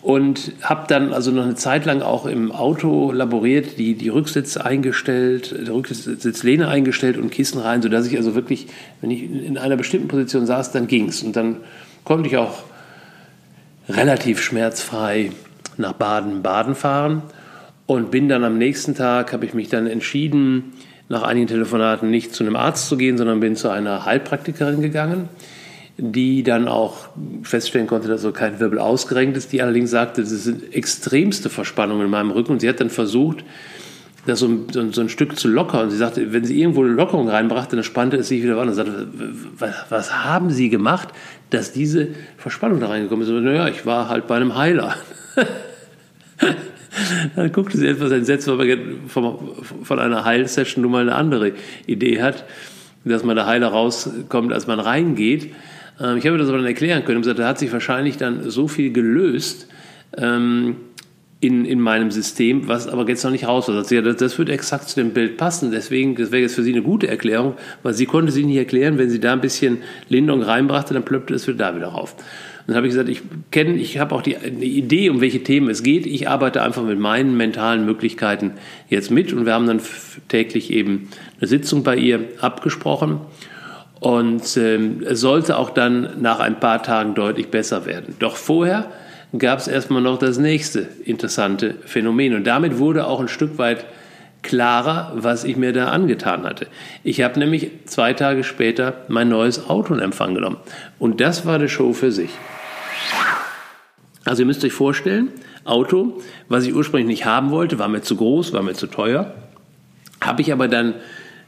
Und 0.00 0.52
habe 0.62 0.84
dann 0.86 1.12
also 1.12 1.32
noch 1.32 1.42
eine 1.42 1.56
Zeit 1.56 1.84
lang 1.84 2.02
auch 2.02 2.26
im 2.26 2.52
Auto 2.52 3.10
laboriert, 3.10 3.78
die, 3.78 3.94
die 3.94 4.10
Rücksitze 4.10 4.64
eingestellt, 4.64 5.56
die 5.60 5.70
Rücksitzlehne 5.70 6.68
eingestellt 6.68 7.18
und 7.18 7.30
Kissen 7.30 7.60
rein, 7.60 7.82
sodass 7.82 8.06
ich 8.06 8.16
also 8.16 8.36
wirklich, 8.36 8.68
wenn 9.00 9.10
ich 9.10 9.24
in 9.24 9.58
einer 9.58 9.76
bestimmten 9.76 10.06
Position 10.06 10.46
saß, 10.46 10.70
dann 10.70 10.86
ging 10.86 11.08
es. 11.08 11.24
Und 11.24 11.34
dann 11.34 11.56
konnte 12.04 12.28
ich 12.28 12.36
auch 12.36 12.62
relativ 13.88 14.40
schmerzfrei 14.40 15.30
nach 15.76 15.92
Baden-Baden 15.94 16.74
fahren 16.74 17.22
und 17.86 18.10
bin 18.10 18.28
dann 18.28 18.44
am 18.44 18.58
nächsten 18.58 18.94
Tag, 18.94 19.32
habe 19.32 19.44
ich 19.44 19.54
mich 19.54 19.68
dann 19.68 19.86
entschieden, 19.86 20.72
nach 21.08 21.22
einigen 21.22 21.46
Telefonaten 21.46 22.10
nicht 22.10 22.34
zu 22.34 22.44
einem 22.44 22.56
Arzt 22.56 22.88
zu 22.88 22.96
gehen, 22.96 23.18
sondern 23.18 23.40
bin 23.40 23.56
zu 23.56 23.68
einer 23.68 24.04
Heilpraktikerin 24.04 24.80
gegangen, 24.80 25.28
die 25.98 26.42
dann 26.42 26.68
auch 26.68 27.08
feststellen 27.42 27.86
konnte, 27.86 28.08
dass 28.08 28.22
so 28.22 28.32
kein 28.32 28.60
Wirbel 28.60 28.78
ausgerenkt 28.78 29.36
ist. 29.36 29.52
Die 29.52 29.60
allerdings 29.60 29.90
sagte, 29.90 30.22
das 30.22 30.30
sind 30.30 30.74
extremste 30.74 31.50
Verspannungen 31.50 32.06
in 32.06 32.10
meinem 32.10 32.30
Rücken. 32.30 32.52
Und 32.52 32.60
sie 32.60 32.68
hat 32.68 32.80
dann 32.80 32.88
versucht, 32.88 33.44
das 34.26 34.38
so 34.38 34.46
ein, 34.46 34.92
so 34.92 35.00
ein, 35.00 35.08
Stück 35.08 35.38
zu 35.38 35.48
lockern. 35.48 35.84
Und 35.84 35.90
sie 35.90 35.96
sagte, 35.96 36.32
wenn 36.32 36.44
sie 36.44 36.60
irgendwo 36.60 36.84
eine 36.84 36.92
Lockerung 36.92 37.28
reinbrachte, 37.28 37.76
dann 37.76 37.84
spannte 37.84 38.18
es 38.18 38.28
sich 38.28 38.42
wieder 38.42 38.58
an 38.58 38.68
und 38.68 38.74
sagte, 38.74 39.08
was, 39.58 39.74
was 39.88 40.24
haben 40.24 40.50
Sie 40.50 40.68
gemacht, 40.68 41.08
dass 41.50 41.72
diese 41.72 42.08
Verspannung 42.36 42.80
da 42.80 42.88
reingekommen 42.88 43.24
ist? 43.24 43.30
Und, 43.30 43.44
naja, 43.44 43.68
ich 43.68 43.84
war 43.84 44.08
halt 44.08 44.28
bei 44.28 44.36
einem 44.36 44.56
Heiler. 44.56 44.94
dann 47.36 47.52
guckte 47.52 47.78
sie 47.78 47.86
etwas 47.86 48.12
entsetzt, 48.12 48.48
weil 48.48 48.78
man 49.14 49.38
von 49.82 49.98
einer 49.98 50.24
Heilsession 50.24 50.82
nun 50.82 50.92
mal 50.92 51.02
eine 51.02 51.14
andere 51.14 51.52
Idee 51.86 52.22
hat, 52.22 52.44
dass 53.04 53.24
man 53.24 53.36
da 53.36 53.46
heiler 53.46 53.68
rauskommt, 53.68 54.52
als 54.52 54.66
man 54.66 54.78
reingeht. 54.78 55.52
Ähm, 56.00 56.18
ich 56.18 56.26
habe 56.26 56.38
das 56.38 56.48
aber 56.48 56.58
dann 56.58 56.66
erklären 56.66 57.04
können 57.04 57.16
und 57.16 57.22
gesagt, 57.22 57.40
da 57.40 57.48
hat 57.48 57.58
sich 57.58 57.72
wahrscheinlich 57.72 58.16
dann 58.16 58.50
so 58.50 58.68
viel 58.68 58.92
gelöst, 58.92 59.68
ähm, 60.16 60.76
in, 61.42 61.64
in 61.64 61.80
meinem 61.80 62.12
System, 62.12 62.68
was 62.68 62.86
aber 62.86 63.06
jetzt 63.08 63.24
noch 63.24 63.32
nicht 63.32 63.48
raus 63.48 63.66
war. 63.66 63.84
Ja, 63.90 64.00
das, 64.00 64.16
das 64.16 64.38
wird 64.38 64.48
exakt 64.48 64.88
zu 64.88 64.94
dem 64.94 65.10
Bild 65.10 65.36
passen. 65.36 65.72
Deswegen, 65.72 66.14
das 66.14 66.30
wäre 66.30 66.42
jetzt 66.42 66.54
für 66.54 66.62
Sie 66.62 66.70
eine 66.70 66.82
gute 66.82 67.08
Erklärung, 67.08 67.54
weil 67.82 67.94
sie 67.94 68.06
konnte 68.06 68.30
sie 68.30 68.44
nicht 68.44 68.56
erklären, 68.56 68.96
wenn 68.96 69.10
sie 69.10 69.18
da 69.18 69.32
ein 69.32 69.40
bisschen 69.40 69.78
Linderung 70.08 70.42
reinbrachte, 70.42 70.94
dann 70.94 71.04
plöppte 71.04 71.34
es 71.34 71.48
wieder 71.48 71.58
da 71.58 71.74
wieder 71.74 71.88
rauf. 71.88 72.14
Dann 72.68 72.76
habe 72.76 72.86
ich 72.86 72.92
gesagt, 72.92 73.08
ich 73.08 73.22
kenne, 73.50 73.74
ich 73.74 73.98
habe 73.98 74.14
auch 74.14 74.22
die 74.22 74.36
eine 74.36 74.64
Idee, 74.64 75.10
um 75.10 75.20
welche 75.20 75.42
Themen 75.42 75.68
es 75.68 75.82
geht. 75.82 76.06
Ich 76.06 76.28
arbeite 76.28 76.62
einfach 76.62 76.84
mit 76.84 77.00
meinen 77.00 77.36
mentalen 77.36 77.84
Möglichkeiten 77.84 78.52
jetzt 78.88 79.10
mit 79.10 79.32
und 79.32 79.44
wir 79.44 79.52
haben 79.52 79.66
dann 79.66 79.80
täglich 80.28 80.70
eben 80.70 81.08
eine 81.40 81.48
Sitzung 81.48 81.82
bei 81.82 81.96
ihr 81.96 82.20
abgesprochen. 82.40 83.18
Und 83.98 84.56
ähm, 84.56 85.02
es 85.04 85.20
sollte 85.20 85.58
auch 85.58 85.70
dann 85.70 86.20
nach 86.20 86.38
ein 86.38 86.60
paar 86.60 86.84
Tagen 86.84 87.14
deutlich 87.14 87.48
besser 87.48 87.84
werden. 87.84 88.14
Doch 88.20 88.36
vorher 88.36 88.92
gab 89.38 89.58
es 89.58 89.68
erstmal 89.68 90.02
noch 90.02 90.18
das 90.18 90.38
nächste 90.38 90.88
interessante 91.04 91.76
Phänomen. 91.86 92.34
Und 92.34 92.46
damit 92.46 92.78
wurde 92.78 93.06
auch 93.06 93.20
ein 93.20 93.28
Stück 93.28 93.58
weit 93.58 93.84
klarer, 94.42 95.12
was 95.14 95.44
ich 95.44 95.56
mir 95.56 95.72
da 95.72 95.88
angetan 95.88 96.44
hatte. 96.44 96.66
Ich 97.04 97.22
habe 97.22 97.38
nämlich 97.38 97.70
zwei 97.86 98.12
Tage 98.12 98.44
später 98.44 99.04
mein 99.08 99.28
neues 99.28 99.68
Auto 99.70 99.94
in 99.94 100.00
Empfang 100.00 100.34
genommen. 100.34 100.58
Und 100.98 101.20
das 101.20 101.46
war 101.46 101.54
eine 101.54 101.68
Show 101.68 101.92
für 101.92 102.12
sich. 102.12 102.30
Also 104.24 104.42
ihr 104.42 104.46
müsst 104.46 104.64
euch 104.64 104.72
vorstellen, 104.72 105.28
Auto, 105.64 106.20
was 106.48 106.64
ich 106.64 106.74
ursprünglich 106.74 107.06
nicht 107.06 107.24
haben 107.24 107.50
wollte, 107.50 107.78
war 107.78 107.88
mir 107.88 108.02
zu 108.02 108.16
groß, 108.16 108.52
war 108.52 108.62
mir 108.62 108.74
zu 108.74 108.86
teuer. 108.86 109.32
Habe 110.20 110.42
ich 110.42 110.52
aber 110.52 110.68
dann 110.68 110.94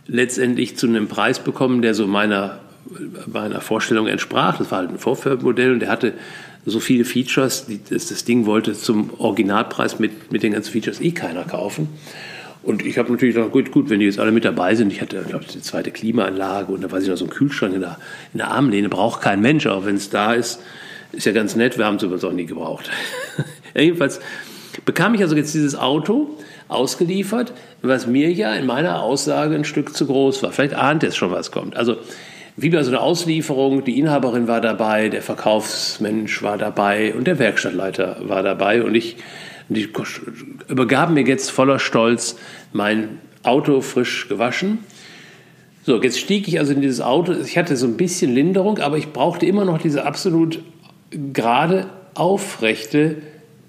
letztendlich 0.07 0.77
zu 0.77 0.87
einem 0.87 1.09
Preis 1.09 1.39
bekommen, 1.39 1.83
der 1.83 1.95
so 1.95 2.07
meiner, 2.07 2.61
meiner 3.27 3.61
Vorstellung 3.61 4.07
entsprach. 4.07 4.59
Das 4.59 4.71
war 4.71 4.79
halt 4.79 4.91
ein 4.91 4.99
Vorführmodell 4.99 5.73
und 5.73 5.81
der 5.81 5.89
hatte 5.89 6.15
so 6.67 6.81
viele 6.81 7.05
Features, 7.05 7.67
die, 7.67 7.81
das, 7.89 8.09
das, 8.09 8.25
Ding 8.25 8.47
wollte 8.47 8.75
zum 8.75 9.11
Originalpreis 9.19 9.99
mit, 9.99 10.33
mit 10.33 10.43
den 10.43 10.53
ganzen 10.53 10.73
Features 10.73 11.01
eh 11.01 11.13
keiner 11.13 11.45
kaufen. 11.45 11.89
Und 12.63 12.85
ich 12.85 12.97
habe 12.97 13.13
natürlich 13.13 13.35
gedacht, 13.35 13.53
gut, 13.53 13.71
gut, 13.71 13.91
wenn 13.91 14.01
die 14.01 14.07
jetzt 14.07 14.19
alle 14.19 14.33
mit 14.33 14.47
dabei 14.47 14.75
sind, 14.75 14.91
ich 14.91 15.03
hatte, 15.03 15.23
glaube 15.29 15.45
ich, 15.45 15.53
die 15.53 15.61
zweite 15.61 15.91
Klimaanlage 15.91 16.73
und 16.73 16.83
da 16.83 16.91
weiß 16.91 17.03
ich 17.03 17.11
noch 17.11 17.17
so 17.17 17.27
ein 17.27 17.31
Kühlschrank 17.31 17.75
in 17.75 17.81
der, 17.81 17.99
in 18.33 18.39
der 18.39 18.51
Armlehne, 18.51 18.89
braucht 18.89 19.21
kein 19.21 19.43
Mensch, 19.43 19.67
aber 19.67 19.85
wenn 19.85 19.97
es 19.97 20.09
da 20.09 20.33
ist, 20.33 20.61
ist 21.13 21.27
ja 21.27 21.33
ganz 21.33 21.57
nett, 21.57 21.77
wir 21.77 21.85
haben 21.85 21.97
es 21.97 22.03
übrigens 22.03 22.25
auch 22.25 22.33
nie 22.33 22.47
gebraucht. 22.47 22.91
jedenfalls 23.77 24.21
bekam 24.87 25.15
ich 25.15 25.21
also 25.21 25.37
jetzt 25.37 25.53
dieses 25.55 25.77
Auto 25.77 26.39
ausgeliefert, 26.69 27.53
was 27.83 28.07
mir 28.07 28.33
ja 28.33 28.55
in 28.55 28.65
meiner 28.65 29.03
Aussage 29.03 29.55
ein 29.55 29.65
Stück 29.65 29.95
zu 29.95 30.07
groß 30.07 30.43
war. 30.43 30.53
Vielleicht 30.53 30.75
ahnt 30.75 31.05
es 31.05 31.17
schon, 31.17 31.31
was 31.31 31.51
kommt. 31.51 31.77
Also 31.77 31.99
wie 32.57 32.71
bei 32.71 32.83
so 32.83 32.91
einer 32.91 33.03
Auslieferung, 33.03 33.85
die 33.85 33.99
Inhaberin 33.99 34.47
war 34.47 34.61
dabei, 34.61 35.09
der 35.09 35.23
Verkaufsmensch 35.23 36.43
war 36.43 36.57
dabei 36.57 37.15
und 37.15 37.27
der 37.27 37.39
Werkstattleiter 37.39 38.19
war 38.23 38.43
dabei 38.43 38.83
und 38.83 38.95
ich, 38.95 39.17
die 39.69 39.89
übergaben 40.69 41.15
mir 41.15 41.25
jetzt 41.25 41.51
voller 41.51 41.79
Stolz 41.79 42.37
mein 42.73 43.19
Auto 43.43 43.81
frisch 43.81 44.29
gewaschen. 44.29 44.79
So, 45.85 46.01
jetzt 46.01 46.19
stieg 46.19 46.49
ich 46.49 46.59
also 46.61 46.73
in 46.73 46.81
dieses 46.81 47.01
Auto. 47.01 47.33
Ich 47.33 47.59
hatte 47.59 47.77
so 47.77 47.87
ein 47.87 47.97
bisschen 47.97 48.35
Linderung, 48.35 48.79
aber 48.79 48.97
ich 48.97 49.13
brauchte 49.13 49.47
immer 49.47 49.65
noch 49.65 49.79
diese 49.79 50.07
absolut 50.07 50.61
gerade 51.11 51.89
aufrechte 52.15 53.17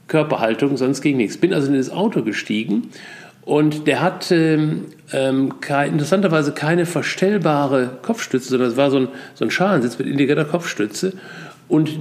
Körperhaltung, 0.07 0.77
sonst 0.77 1.01
ging 1.01 1.17
nichts. 1.17 1.37
Bin 1.37 1.53
also 1.53 1.67
in 1.67 1.75
das 1.75 1.89
Auto 1.89 2.21
gestiegen 2.21 2.89
und 3.45 3.85
der 3.85 4.01
hat 4.01 4.31
ähm, 4.31 4.85
ähm, 5.13 5.61
kein, 5.61 5.93
interessanterweise 5.93 6.51
keine 6.51 6.87
verstellbare 6.87 7.99
Kopfstütze, 8.01 8.49
sondern 8.49 8.69
es 8.69 8.77
war 8.77 8.89
so 8.89 8.97
ein, 8.97 9.07
so 9.35 9.45
ein 9.45 9.51
Schalensitz 9.51 9.99
mit 9.99 10.07
integrierter 10.07 10.45
Kopfstütze. 10.45 11.13
Und 11.67 11.91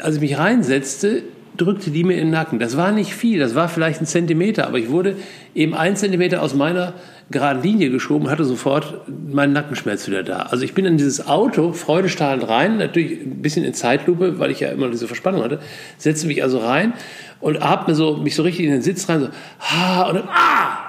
als 0.00 0.16
ich 0.16 0.20
mich 0.20 0.38
reinsetzte, 0.38 1.24
drückte 1.56 1.90
die 1.90 2.04
mir 2.04 2.14
in 2.14 2.26
den 2.26 2.30
Nacken. 2.30 2.58
Das 2.58 2.76
war 2.76 2.92
nicht 2.92 3.14
viel, 3.14 3.38
das 3.38 3.54
war 3.54 3.68
vielleicht 3.68 4.00
ein 4.00 4.06
Zentimeter, 4.06 4.66
aber 4.66 4.78
ich 4.78 4.90
wurde 4.90 5.16
eben 5.54 5.74
ein 5.74 5.96
Zentimeter 5.96 6.42
aus 6.42 6.54
meiner 6.54 6.94
geraden 7.30 7.62
Linie 7.62 7.90
geschoben, 7.90 8.30
hatte 8.30 8.44
sofort 8.44 9.08
meinen 9.08 9.52
Nackenschmerz 9.52 10.06
wieder 10.06 10.22
da. 10.22 10.40
Also 10.42 10.64
ich 10.64 10.74
bin 10.74 10.84
in 10.84 10.98
dieses 10.98 11.26
Auto 11.26 11.72
freudestrahlend 11.72 12.48
rein, 12.48 12.78
natürlich 12.78 13.20
ein 13.20 13.42
bisschen 13.42 13.64
in 13.64 13.74
Zeitlupe, 13.74 14.38
weil 14.38 14.50
ich 14.50 14.60
ja 14.60 14.68
immer 14.68 14.88
diese 14.90 15.06
Verspannung 15.06 15.42
hatte, 15.42 15.60
setze 15.98 16.26
mich 16.26 16.42
also 16.42 16.58
rein 16.58 16.94
und 17.40 17.62
atme 17.62 17.94
so, 17.94 18.16
mich 18.16 18.34
so 18.34 18.42
richtig 18.42 18.66
in 18.66 18.72
den 18.72 18.82
Sitz 18.82 19.08
rein, 19.08 19.20
so, 19.20 19.28
ha, 19.60 20.08
und 20.08 20.16
dann, 20.16 20.28
ah! 20.28 20.88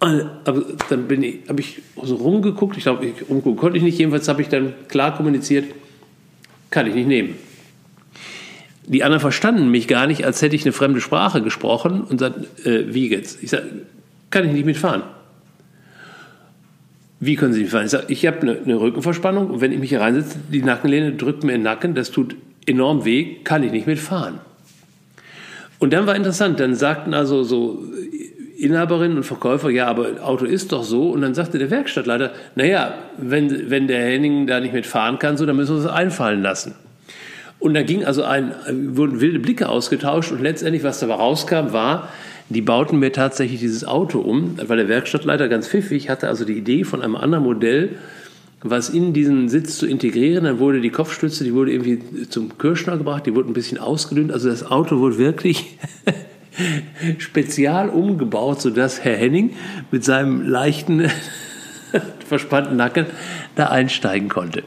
Und, 0.00 0.28
aber 0.44 0.64
dann 0.88 1.06
bin 1.06 1.22
ich, 1.22 1.48
habe 1.48 1.60
ich 1.60 1.80
so 2.02 2.16
rumgeguckt, 2.16 2.76
ich 2.76 2.82
glaube, 2.82 3.12
rumgucken 3.28 3.56
konnte 3.56 3.76
ich 3.76 3.84
nicht, 3.84 3.98
jedenfalls 3.98 4.26
habe 4.26 4.42
ich 4.42 4.48
dann 4.48 4.74
klar 4.88 5.16
kommuniziert, 5.16 5.66
kann 6.70 6.88
ich 6.88 6.94
nicht 6.94 7.06
nehmen. 7.06 7.36
Die 8.86 9.04
anderen 9.04 9.20
verstanden 9.20 9.70
mich 9.70 9.86
gar 9.86 10.06
nicht, 10.06 10.24
als 10.24 10.42
hätte 10.42 10.56
ich 10.56 10.64
eine 10.64 10.72
fremde 10.72 11.00
Sprache 11.00 11.42
gesprochen 11.42 12.02
und 12.02 12.18
sagten, 12.18 12.46
äh, 12.64 12.92
wie 12.92 13.08
geht's? 13.08 13.38
Ich 13.40 13.50
sage, 13.50 13.64
kann 14.30 14.44
ich 14.46 14.52
nicht 14.52 14.66
mitfahren. 14.66 15.02
Wie 17.20 17.36
können 17.36 17.52
Sie 17.52 17.62
mitfahren? 17.62 17.86
Ich 17.86 17.92
sage, 17.92 18.06
ich 18.08 18.26
habe 18.26 18.40
eine, 18.40 18.58
eine 18.58 18.80
Rückenverspannung 18.80 19.50
und 19.50 19.60
wenn 19.60 19.70
ich 19.70 19.78
mich 19.78 19.90
hier 19.90 20.00
reinsetze, 20.00 20.38
die 20.52 20.62
Nackenlehne 20.62 21.12
drückt 21.12 21.44
mir 21.44 21.52
in 21.52 21.60
den 21.60 21.64
Nacken, 21.64 21.94
das 21.94 22.10
tut 22.10 22.34
enorm 22.66 23.04
weh, 23.04 23.36
kann 23.44 23.62
ich 23.62 23.70
nicht 23.70 23.86
mitfahren. 23.86 24.40
Und 25.78 25.92
dann 25.92 26.06
war 26.06 26.16
interessant, 26.16 26.58
dann 26.60 26.74
sagten 26.74 27.14
also 27.14 27.44
so 27.44 27.84
Inhaberinnen 28.62 29.16
und 29.16 29.24
Verkäufer, 29.24 29.70
ja, 29.70 29.88
aber 29.88 30.22
Auto 30.22 30.44
ist 30.44 30.70
doch 30.70 30.84
so. 30.84 31.10
Und 31.10 31.22
dann 31.22 31.34
sagte 31.34 31.58
der 31.58 31.70
Werkstattleiter, 31.70 32.30
naja, 32.54 32.94
wenn, 33.18 33.70
wenn 33.70 33.88
der 33.88 34.04
Henning 34.04 34.46
da 34.46 34.60
nicht 34.60 34.72
mitfahren 34.72 35.18
kann, 35.18 35.36
so, 35.36 35.44
dann 35.46 35.56
müssen 35.56 35.74
wir 35.74 35.84
es 35.84 35.90
einfallen 35.90 36.42
lassen. 36.42 36.74
Und 37.62 37.74
da 37.74 37.82
ging 37.82 38.04
also 38.04 38.24
ein, 38.24 38.52
wurden 38.96 39.20
wilde 39.20 39.38
Blicke 39.38 39.68
ausgetauscht 39.68 40.32
und 40.32 40.42
letztendlich, 40.42 40.82
was 40.82 40.98
dabei 40.98 41.14
rauskam, 41.14 41.72
war, 41.72 42.08
die 42.48 42.60
bauten 42.60 42.98
mir 42.98 43.12
tatsächlich 43.12 43.60
dieses 43.60 43.84
Auto 43.84 44.18
um, 44.18 44.56
weil 44.66 44.78
der 44.78 44.88
Werkstattleiter 44.88 45.48
ganz 45.48 45.68
pfiffig 45.68 46.10
hatte 46.10 46.26
also 46.26 46.44
die 46.44 46.54
Idee 46.54 46.82
von 46.82 47.02
einem 47.02 47.14
anderen 47.14 47.44
Modell, 47.44 47.90
was 48.62 48.90
in 48.90 49.12
diesen 49.12 49.48
Sitz 49.48 49.78
zu 49.78 49.86
integrieren. 49.86 50.42
Dann 50.42 50.58
wurde 50.58 50.80
die 50.80 50.90
Kopfstütze, 50.90 51.44
die 51.44 51.54
wurde 51.54 51.70
irgendwie 51.70 52.28
zum 52.28 52.58
Kirschner 52.58 52.98
gebracht, 52.98 53.26
die 53.26 53.34
wurde 53.36 53.48
ein 53.48 53.54
bisschen 53.54 53.78
ausgedünnt. 53.78 54.32
Also 54.32 54.48
das 54.48 54.68
Auto 54.68 54.98
wurde 54.98 55.18
wirklich 55.18 55.78
spezial 57.18 57.90
umgebaut, 57.90 58.60
sodass 58.60 59.04
Herr 59.04 59.16
Henning 59.16 59.50
mit 59.92 60.04
seinem 60.04 60.48
leichten, 60.48 61.08
verspannten 62.26 62.76
Nacken 62.76 63.06
da 63.54 63.66
einsteigen 63.66 64.28
konnte. 64.28 64.64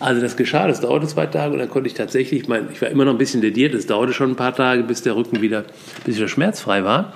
Also 0.00 0.22
das 0.22 0.36
geschah, 0.36 0.66
das 0.66 0.80
dauerte 0.80 1.06
zwei 1.06 1.26
Tage 1.26 1.52
und 1.52 1.58
dann 1.58 1.68
konnte 1.68 1.86
ich 1.86 1.94
tatsächlich, 1.94 2.48
mein, 2.48 2.68
ich 2.72 2.80
war 2.80 2.88
immer 2.88 3.04
noch 3.04 3.12
ein 3.12 3.18
bisschen 3.18 3.42
lediert, 3.42 3.74
es 3.74 3.86
dauerte 3.86 4.14
schon 4.14 4.30
ein 4.30 4.36
paar 4.36 4.54
Tage, 4.54 4.82
bis 4.82 5.02
der 5.02 5.14
Rücken 5.14 5.42
wieder, 5.42 5.64
bis 6.04 6.16
wieder 6.16 6.26
schmerzfrei 6.26 6.84
war. 6.84 7.12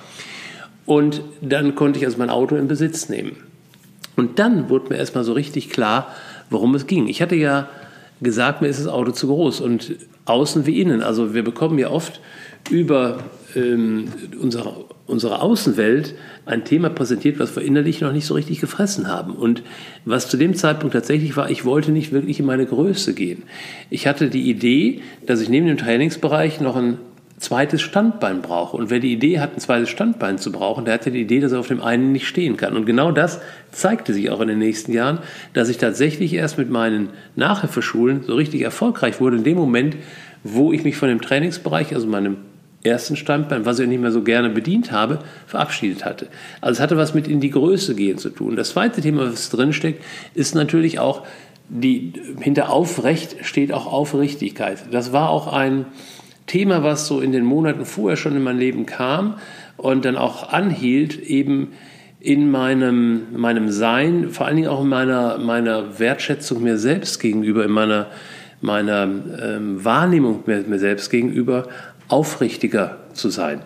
Und 0.85 1.21
dann 1.41 1.73
konnte 1.73 1.97
ich 1.97 2.05
also 2.05 2.19
mein 2.19 2.29
Auto 2.29 2.55
in 2.55 2.67
Besitz 2.67 3.09
nehmen. 3.09 3.37
Und 4.15 4.37
dann 4.37 4.69
wurde 4.69 4.89
mir 4.89 4.97
erstmal 4.97 5.23
so 5.23 5.33
richtig 5.33 5.71
klar, 5.71 6.13
worum 6.51 6.75
es 6.75 6.85
ging. 6.85 7.07
Ich 7.07 7.23
hatte 7.23 7.35
ja 7.35 7.67
gesagt, 8.21 8.61
mir 8.61 8.67
ist 8.67 8.79
das 8.79 8.87
Auto 8.87 9.11
zu 9.11 9.27
groß 9.27 9.61
und 9.61 9.95
außen 10.25 10.67
wie 10.67 10.79
innen. 10.79 11.01
Also 11.01 11.33
wir 11.33 11.43
bekommen 11.43 11.79
ja 11.79 11.89
oft 11.89 12.21
über 12.69 13.17
ähm, 13.55 14.09
unsere, 14.39 14.85
unsere 15.07 15.41
Außenwelt 15.41 16.15
ein 16.45 16.65
Thema 16.65 16.89
präsentiert, 16.89 17.39
was 17.39 17.55
wir 17.55 17.63
innerlich 17.63 18.01
noch 18.01 18.11
nicht 18.11 18.25
so 18.25 18.33
richtig 18.33 18.59
gefressen 18.59 19.07
haben. 19.07 19.33
Und 19.33 19.63
was 20.03 20.29
zu 20.29 20.37
dem 20.37 20.55
Zeitpunkt 20.55 20.93
tatsächlich 20.93 21.37
war, 21.37 21.49
ich 21.49 21.65
wollte 21.65 21.91
nicht 21.91 22.11
wirklich 22.11 22.39
in 22.39 22.45
meine 22.45 22.65
Größe 22.65 23.13
gehen. 23.13 23.43
Ich 23.89 24.07
hatte 24.07 24.29
die 24.29 24.49
Idee, 24.49 25.01
dass 25.25 25.41
ich 25.41 25.49
neben 25.49 25.67
dem 25.67 25.77
Trainingsbereich 25.77 26.59
noch 26.59 26.75
ein 26.75 26.97
zweites 27.37 27.81
Standbein 27.81 28.41
brauche. 28.41 28.77
Und 28.77 28.89
wer 28.89 28.99
die 28.99 29.11
Idee 29.11 29.39
hat, 29.39 29.55
ein 29.55 29.59
zweites 29.59 29.89
Standbein 29.89 30.37
zu 30.37 30.51
brauchen, 30.51 30.85
der 30.85 30.95
hatte 30.95 31.11
die 31.11 31.21
Idee, 31.21 31.41
dass 31.41 31.51
er 31.51 31.59
auf 31.59 31.67
dem 31.67 31.81
einen 31.81 32.11
nicht 32.11 32.27
stehen 32.27 32.57
kann. 32.57 32.75
Und 32.75 32.85
genau 32.85 33.11
das 33.11 33.41
zeigte 33.71 34.13
sich 34.13 34.29
auch 34.31 34.41
in 34.41 34.47
den 34.47 34.59
nächsten 34.59 34.93
Jahren, 34.93 35.19
dass 35.53 35.69
ich 35.69 35.77
tatsächlich 35.77 36.33
erst 36.33 36.57
mit 36.57 36.69
meinen 36.69 37.09
Nachhilfeschulen 37.35 38.23
so 38.23 38.35
richtig 38.35 38.61
erfolgreich 38.61 39.19
wurde 39.19 39.37
in 39.37 39.43
dem 39.43 39.57
Moment, 39.57 39.97
wo 40.43 40.71
ich 40.71 40.83
mich 40.83 40.95
von 40.95 41.09
dem 41.09 41.21
Trainingsbereich, 41.21 41.93
also 41.93 42.07
meinem 42.07 42.37
ersten 42.85 43.15
Standbein, 43.15 43.65
was 43.65 43.79
ich 43.79 43.87
nicht 43.87 44.01
mehr 44.01 44.11
so 44.11 44.21
gerne 44.21 44.49
bedient 44.49 44.91
habe, 44.91 45.19
verabschiedet 45.47 46.05
hatte. 46.05 46.27
Also 46.61 46.77
es 46.77 46.79
hatte 46.81 46.97
was 46.97 47.13
mit 47.13 47.27
in 47.27 47.39
die 47.39 47.49
Größe 47.49 47.95
gehen 47.95 48.17
zu 48.17 48.29
tun. 48.29 48.55
Das 48.55 48.69
zweite 48.69 49.01
Thema, 49.01 49.31
was 49.31 49.49
drinsteckt, 49.49 50.03
ist 50.33 50.55
natürlich 50.55 50.99
auch 50.99 51.25
die, 51.67 52.13
hinter 52.39 52.69
Aufrecht 52.69 53.37
steht 53.45 53.71
auch 53.71 53.91
Aufrichtigkeit. 53.91 54.83
Das 54.91 55.11
war 55.13 55.29
auch 55.29 55.51
ein 55.51 55.85
Thema, 56.47 56.83
was 56.83 57.07
so 57.07 57.21
in 57.21 57.31
den 57.31 57.43
Monaten 57.43 57.85
vorher 57.85 58.17
schon 58.17 58.35
in 58.35 58.43
mein 58.43 58.59
Leben 58.59 58.85
kam 58.85 59.35
und 59.77 60.05
dann 60.05 60.15
auch 60.15 60.49
anhielt, 60.49 61.19
eben 61.19 61.69
in 62.19 62.49
meinem, 62.49 63.35
meinem 63.35 63.69
Sein, 63.69 64.29
vor 64.29 64.45
allen 64.47 64.55
Dingen 64.55 64.67
auch 64.67 64.81
in 64.81 64.89
meiner, 64.89 65.37
meiner 65.37 65.99
Wertschätzung 65.99 66.63
mir 66.63 66.77
selbst 66.77 67.19
gegenüber, 67.19 67.65
in 67.65 67.71
meiner, 67.71 68.07
meiner 68.61 69.03
ähm, 69.03 69.83
Wahrnehmung 69.83 70.43
mir, 70.45 70.63
mir 70.67 70.79
selbst 70.79 71.09
gegenüber, 71.09 71.67
aufrichtiger 72.07 72.97
zu 73.13 73.29
sein 73.29 73.61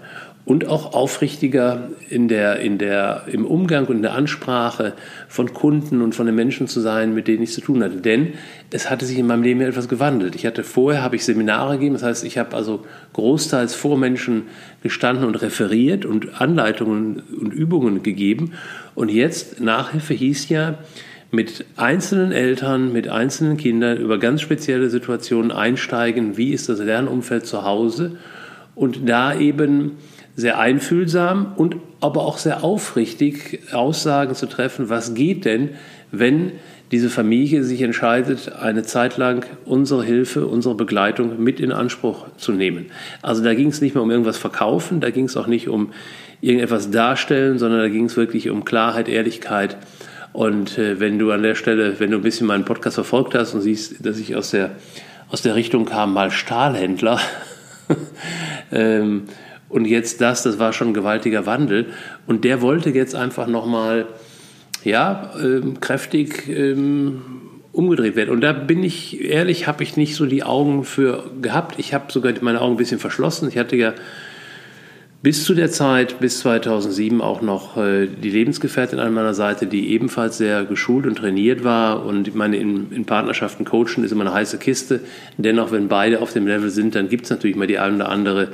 und 0.50 0.66
auch 0.66 0.94
aufrichtiger 0.96 1.90
in 2.10 2.28
der, 2.28 2.60
in 2.60 2.80
der, 2.80 3.26
im 3.32 3.46
Umgang 3.46 3.86
und 3.86 3.98
in 3.98 4.02
der 4.02 4.16
Ansprache 4.16 4.94
von 5.28 5.54
Kunden 5.54 6.02
und 6.02 6.16
von 6.16 6.26
den 6.26 6.34
Menschen 6.34 6.68
zu 6.68 6.80
sein, 6.80 7.14
mit 7.14 7.28
denen 7.28 7.44
ich 7.44 7.54
zu 7.54 7.62
tun 7.62 7.84
hatte. 7.84 7.98
Denn 7.98 8.34
es 8.72 8.90
hatte 8.90 9.06
sich 9.06 9.20
in 9.20 9.28
meinem 9.28 9.44
Leben 9.44 9.62
etwas 9.62 9.88
gewandelt. 9.88 10.34
Ich 10.34 10.48
hatte 10.48 10.64
vorher 10.64 11.04
habe 11.04 11.16
ich 11.18 11.24
Seminare 11.24 11.74
gegeben, 11.74 11.94
das 11.94 12.02
heißt, 12.02 12.24
ich 12.24 12.40
habe 12.40 12.56
also 12.56 12.84
großteils 13.14 13.76
vor 13.76 13.96
Menschen 13.96 14.48
gestanden 14.82 15.26
und 15.26 15.36
referiert 15.36 16.04
und 16.04 16.42
Anleitungen 16.42 17.22
und 17.40 17.54
Übungen 17.54 18.02
gegeben. 18.02 18.54
Und 18.96 19.10
jetzt 19.10 19.62
Nachhilfe 19.62 20.16
hieß 20.16 20.50
ja, 20.50 20.80
mit 21.32 21.66
einzelnen 21.76 22.32
Eltern, 22.32 22.92
mit 22.92 23.08
einzelnen 23.08 23.58
Kindern 23.58 23.98
über 23.98 24.18
ganz 24.18 24.42
spezielle 24.42 24.90
Situationen 24.90 25.52
einsteigen. 25.52 26.38
Wie 26.38 26.52
ist 26.52 26.70
das 26.70 26.80
Lernumfeld 26.80 27.46
zu 27.46 27.64
Hause? 27.64 28.18
Und 28.76 29.08
da 29.08 29.38
eben 29.38 29.98
sehr 30.36 30.58
einfühlsam 30.58 31.54
und 31.56 31.76
aber 32.00 32.26
auch 32.26 32.38
sehr 32.38 32.64
aufrichtig 32.64 33.60
Aussagen 33.74 34.36
zu 34.36 34.48
treffen, 34.48 34.90
was 34.90 35.14
geht 35.14 35.46
denn, 35.46 35.72
wenn 36.12 36.54
diese 36.92 37.10
Familie 37.10 37.64
sich 37.64 37.82
entscheidet, 37.82 38.54
eine 38.54 38.84
Zeit 38.84 39.18
lang 39.18 39.46
unsere 39.66 40.04
Hilfe, 40.04 40.48
unsere 40.48 40.76
Begleitung 40.76 41.44
mit 41.44 41.60
in 41.60 41.72
Anspruch 41.72 42.26
zu 42.38 42.52
nehmen. 42.52 42.88
Also 43.22 43.44
da 43.44 43.54
ging 43.54 43.68
es 43.68 43.82
nicht 43.82 43.94
mehr 43.94 44.04
um 44.04 44.10
irgendwas 44.10 44.38
verkaufen, 44.38 45.02
da 45.02 45.12
ging 45.12 45.26
es 45.26 45.38
auch 45.38 45.46
nicht 45.46 45.68
um 45.68 45.92
irgendetwas 46.42 46.90
darstellen, 46.90 47.60
sondern 47.60 47.82
da 47.82 47.90
ging 47.90 48.06
es 48.06 48.18
wirklich 48.18 48.50
um 48.50 48.66
Klarheit, 48.66 49.08
Ehrlichkeit. 49.08 49.78
Und 50.34 50.78
äh, 50.78 51.00
wenn 51.00 51.20
du 51.20 51.32
an 51.32 51.44
der 51.44 51.56
Stelle, 51.56 52.00
wenn 52.00 52.12
du 52.12 52.18
ein 52.18 52.24
bisschen 52.24 52.48
meinen 52.48 52.66
Podcast 52.66 52.96
verfolgt 52.96 53.36
hast 53.36 53.54
und 53.54 53.62
siehst, 53.62 54.06
dass 54.06 54.20
ich 54.20 54.36
aus 54.36 54.52
der, 54.52 54.72
aus 55.30 55.42
der 55.42 55.56
Richtung 55.56 55.86
kam, 55.86 56.14
mal 56.14 56.32
Stahlhändler, 56.32 57.20
ähm, 58.72 59.24
und 59.70 59.86
jetzt 59.86 60.20
das, 60.20 60.44
das 60.44 60.58
war 60.60 60.74
schon 60.74 60.90
ein 60.90 60.94
gewaltiger 60.94 61.46
Wandel. 61.46 61.88
Und 62.26 62.44
der 62.44 62.62
wollte 62.62 62.90
jetzt 62.90 63.16
einfach 63.16 63.48
nochmal, 63.48 64.08
ja, 64.84 65.32
ähm, 65.40 65.80
kräftig 65.80 66.50
ähm, 66.50 67.22
umgedreht 67.72 68.16
werden. 68.16 68.32
Und 68.32 68.42
da 68.42 68.52
bin 68.52 68.84
ich 68.84 69.24
ehrlich, 69.24 69.68
habe 69.68 69.84
ich 69.84 69.96
nicht 69.96 70.16
so 70.16 70.26
die 70.26 70.44
Augen 70.44 70.84
für 70.84 71.30
gehabt. 71.42 71.76
Ich 71.78 71.94
habe 71.94 72.12
sogar 72.12 72.34
meine 72.42 72.62
Augen 72.62 72.74
ein 72.74 72.78
bisschen 72.78 73.00
verschlossen. 73.00 73.48
Ich 73.48 73.58
hatte 73.58 73.76
ja 73.76 73.94
bis 75.22 75.44
zu 75.44 75.54
der 75.54 75.70
Zeit, 75.70 76.20
bis 76.20 76.40
2007 76.40 77.22
auch 77.22 77.42
noch 77.42 77.76
äh, 77.76 78.08
die 78.08 78.30
Lebensgefährtin 78.30 79.00
an 79.00 79.14
meiner 79.14 79.34
Seite, 79.34 79.68
die 79.68 79.90
ebenfalls 79.90 80.38
sehr 80.38 80.64
geschult 80.64 81.06
und 81.06 81.18
trainiert 81.18 81.64
war. 81.64 82.06
Und 82.06 82.28
ich 82.28 82.34
meine, 82.34 82.58
in, 82.58 82.92
in 82.92 83.06
Partnerschaften 83.06 83.66
coachen 83.66 84.04
ist 84.04 84.12
immer 84.12 84.26
eine 84.26 84.34
heiße 84.34 84.60
Kiste. 84.60 85.02
Dennoch, 85.38 85.72
wenn 85.72 85.90
beide 85.90 86.22
auf 86.22 86.32
dem 86.32 86.48
Level 86.48 86.70
sind, 86.70 86.96
dann 86.96 87.10
gibt 87.10 87.26
es 87.26 87.32
natürlich 87.32 87.58
mal 87.58 87.68
die 87.68 87.80
eine 87.80 87.96
oder 87.96 88.10
andere 88.10 88.50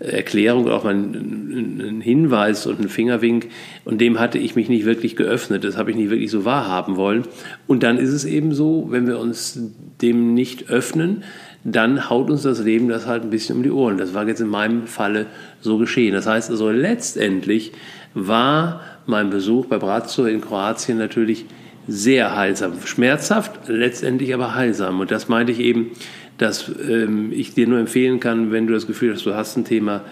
Erklärung, 0.00 0.68
auch 0.68 0.82
mal 0.82 0.94
ein 0.94 2.00
Hinweis 2.00 2.66
und 2.66 2.80
ein 2.80 2.88
Fingerwink. 2.88 3.48
Und 3.84 4.00
dem 4.00 4.18
hatte 4.18 4.38
ich 4.38 4.56
mich 4.56 4.68
nicht 4.68 4.86
wirklich 4.86 5.14
geöffnet. 5.14 5.62
Das 5.62 5.76
habe 5.76 5.90
ich 5.90 5.96
nicht 5.96 6.10
wirklich 6.10 6.30
so 6.30 6.44
wahrhaben 6.44 6.96
wollen. 6.96 7.24
Und 7.68 7.82
dann 7.82 7.98
ist 7.98 8.10
es 8.10 8.24
eben 8.24 8.52
so, 8.52 8.88
wenn 8.90 9.06
wir 9.06 9.18
uns 9.18 9.60
dem 10.00 10.34
nicht 10.34 10.70
öffnen, 10.70 11.22
dann 11.64 12.08
haut 12.08 12.30
uns 12.30 12.42
das 12.42 12.60
Leben 12.60 12.88
das 12.88 13.06
halt 13.06 13.22
ein 13.22 13.30
bisschen 13.30 13.56
um 13.56 13.62
die 13.62 13.70
Ohren. 13.70 13.98
Das 13.98 14.14
war 14.14 14.26
jetzt 14.26 14.40
in 14.40 14.48
meinem 14.48 14.86
Falle 14.86 15.26
so 15.60 15.76
geschehen. 15.78 16.14
Das 16.14 16.26
heißt 16.26 16.50
also, 16.50 16.70
letztendlich 16.70 17.72
war 18.14 18.80
mein 19.06 19.30
Besuch 19.30 19.66
bei 19.66 19.78
Brazzo 19.78 20.24
in 20.24 20.40
Kroatien 20.40 20.98
natürlich 20.98 21.44
sehr 21.86 22.36
heilsam. 22.36 22.74
Schmerzhaft, 22.84 23.68
letztendlich 23.68 24.32
aber 24.32 24.54
heilsam. 24.54 25.00
Und 25.00 25.10
das 25.10 25.28
meinte 25.28 25.52
ich 25.52 25.60
eben, 25.60 25.90
dass 26.38 26.70
ähm, 26.88 27.30
ich 27.32 27.54
dir 27.54 27.66
nur 27.66 27.78
empfehlen 27.78 28.20
kann, 28.20 28.52
wenn 28.52 28.66
du 28.66 28.72
das 28.72 28.86
Gefühl 28.86 29.12
hast, 29.12 29.26
du 29.26 29.34
hast 29.34 29.56
ein 29.56 29.64
Thema, 29.64 30.02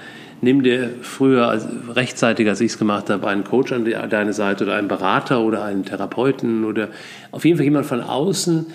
nimm 0.40 0.62
dir 0.62 0.90
früher, 1.00 1.48
als, 1.48 1.66
rechtzeitig, 1.94 2.48
als 2.48 2.60
ich 2.60 2.72
es 2.72 2.78
gemacht 2.78 3.08
habe, 3.10 3.26
einen 3.26 3.44
Coach 3.44 3.72
an 3.72 3.84
deine 3.84 4.32
Seite 4.32 4.64
oder 4.64 4.74
einen 4.74 4.88
Berater 4.88 5.40
oder 5.40 5.64
einen 5.64 5.84
Therapeuten 5.84 6.64
oder 6.64 6.88
auf 7.32 7.44
jeden 7.44 7.56
Fall 7.56 7.64
jemand 7.64 7.86
von 7.86 8.02
außen, 8.02 8.66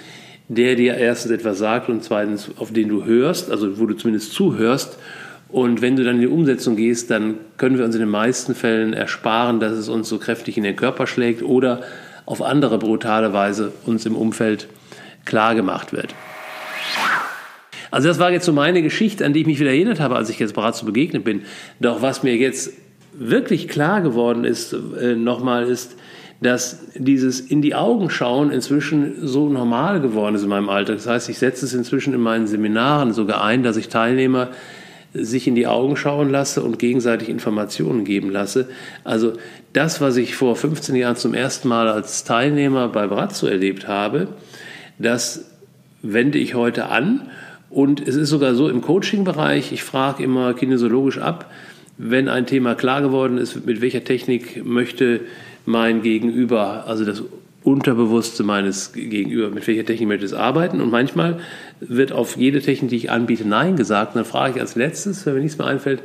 der 0.56 0.76
dir 0.76 0.96
erstens 0.96 1.32
etwas 1.32 1.60
sagt 1.60 1.89
und 1.89 2.04
zweitens, 2.04 2.50
auf 2.58 2.72
den 2.72 2.89
du 2.89 3.06
hörst, 3.06 3.52
also 3.52 3.80
wo 3.80 3.86
du 3.86 3.96
zumindest 3.96 4.34
zuhörst. 4.34 4.98
Und 5.50 5.82
wenn 5.82 5.96
du 5.96 6.04
dann 6.04 6.16
in 6.16 6.22
die 6.22 6.28
Umsetzung 6.28 6.76
gehst, 6.76 7.12
dann 7.12 7.36
können 7.58 7.78
wir 7.78 7.86
uns 7.86 7.96
in 7.96 8.02
den 8.02 8.10
meisten 8.10 8.56
Fällen 8.56 8.94
ersparen, 8.94 9.60
dass 9.60 9.74
es 9.74 9.88
uns 9.88 10.10
so 10.10 10.18
kräftig 10.18 10.58
in 10.58 10.63
den 10.63 10.76
Körper 10.76 11.06
schlägt 11.06 11.44
oder 11.44 11.84
auf 12.26 12.42
andere 12.42 12.80
brutale 12.80 13.34
Weise 13.34 13.72
uns 13.86 14.06
im 14.06 14.16
Umfeld 14.16 14.68
klar 15.26 15.56
gemacht 15.56 15.94
wird. 15.94 16.16
Also 17.92 18.08
das 18.08 18.18
war 18.18 18.32
jetzt 18.32 18.46
so 18.46 18.54
meine 18.54 18.82
Geschichte, 18.82 19.24
an 19.24 19.34
die 19.34 19.42
ich 19.42 19.46
mich 19.46 19.60
wieder 19.60 19.70
erinnert 19.70 20.00
habe, 20.00 20.16
als 20.16 20.30
ich 20.30 20.39
jetzt 20.39 20.56
bereits 20.56 20.80
zu 20.80 20.86
begegnet 20.86 21.24
bin. 21.24 21.44
Doch 21.80 22.02
was 22.02 22.24
mir 22.24 22.36
jetzt 22.36 22.74
wirklich 23.13 23.68
klar 23.68 24.02
geworden 24.02 24.46
ist, 24.46 24.74
äh, 24.74 25.16
nochmal 25.16 25.66
ist, 25.70 25.96
dass 26.41 26.80
dieses 26.96 27.39
in 27.39 27.62
die 27.62 27.76
Augen 27.76 28.10
schauen 28.10 28.52
inzwischen 28.52 29.26
so 29.26 29.50
normal 29.50 30.02
geworden 30.02 30.36
ist 30.36 30.43
in 30.43 30.50
meinem 30.50 30.69
Alter. 30.69 30.93
Das 30.93 31.08
heißt, 31.08 31.30
ich 31.30 31.38
setze 31.38 31.65
es 31.65 31.74
inzwischen 31.74 32.13
in 32.13 32.22
meinen 32.22 32.48
Seminaren 32.48 33.13
sogar 33.13 33.43
ein, 33.43 33.63
dass 33.63 33.78
ich 33.78 33.88
Teilnehmer 33.88 34.50
sich 35.13 35.48
in 35.48 35.56
die 35.56 35.67
Augen 35.67 35.96
schauen 35.96 36.30
lasse 36.30 36.63
und 36.63 36.80
gegenseitig 36.80 37.30
Informationen 37.30 38.04
geben 38.04 38.32
lasse. 38.32 38.67
Also 39.04 39.34
das, 39.72 40.02
was 40.02 40.17
ich 40.17 40.36
vor 40.36 40.56
15 40.56 40.96
Jahren 40.96 41.15
zum 41.15 41.34
ersten 41.34 41.67
Mal 41.67 41.88
als 41.88 42.24
Teilnehmer 42.24 42.89
bei 42.89 43.08
Brazzo 43.08 43.48
erlebt 43.48 43.88
habe, 43.88 44.30
das 44.98 45.46
wende 46.02 46.39
ich 46.39 46.56
heute 46.56 46.88
an 46.88 47.30
und 47.69 48.06
es 48.06 48.15
ist 48.15 48.30
sogar 48.30 48.56
so 48.56 48.69
im 48.69 48.82
Coaching-Bereich, 48.82 49.72
ich 49.72 49.84
frage 49.84 50.24
immer 50.24 50.54
kinesiologisch 50.54 51.19
ab, 51.19 51.52
wenn 51.98 52.28
ein 52.28 52.46
Thema 52.46 52.76
klar 52.76 53.02
geworden 53.02 53.38
ist, 53.38 53.65
mit 53.65 53.82
welcher 53.82 54.04
Technik 54.04 54.65
möchte 54.65 55.22
mein 55.65 56.02
Gegenüber, 56.02 56.86
also 56.88 57.06
das 57.06 57.23
Unterbewusste 57.63 58.43
meines 58.43 58.91
Gegenüber, 58.91 59.49
mit 59.49 59.65
welcher 59.67 59.86
Technik 59.86 60.10
möchte 60.10 60.26
es 60.26 60.34
arbeiten. 60.34 60.82
Und 60.82 60.91
manchmal 60.91 61.39
wird 61.80 62.12
auf 62.12 62.36
jede 62.36 62.62
Technik, 62.62 62.89
die 62.89 62.97
ich 62.97 63.12
anbiete, 63.12 63.47
Nein 63.47 63.76
gesagt. 63.76 64.15
Und 64.15 64.19
dann 64.19 64.26
frage 64.26 64.56
ich 64.56 64.62
als 64.62 64.76
letztes, 64.76 65.26
wenn 65.26 65.36
mir 65.36 65.41
nichts 65.41 65.58
mehr 65.58 65.67
einfällt, 65.67 66.02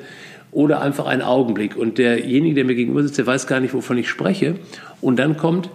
oder 0.51 0.81
einfach 0.81 1.07
einen 1.07 1.23
Augenblick. 1.23 1.77
Und 1.77 1.99
derjenige, 1.99 2.55
der 2.55 2.65
mir 2.65 2.75
gegenüber 2.75 3.03
sitzt, 3.03 3.19
der 3.19 3.27
weiß 3.27 3.47
gar 3.47 3.61
nicht, 3.61 3.75
wovon 3.75 3.99
ich 3.99 4.09
spreche. 4.09 4.55
Und 5.01 5.19
dann 5.19 5.37
kommt 5.37 5.69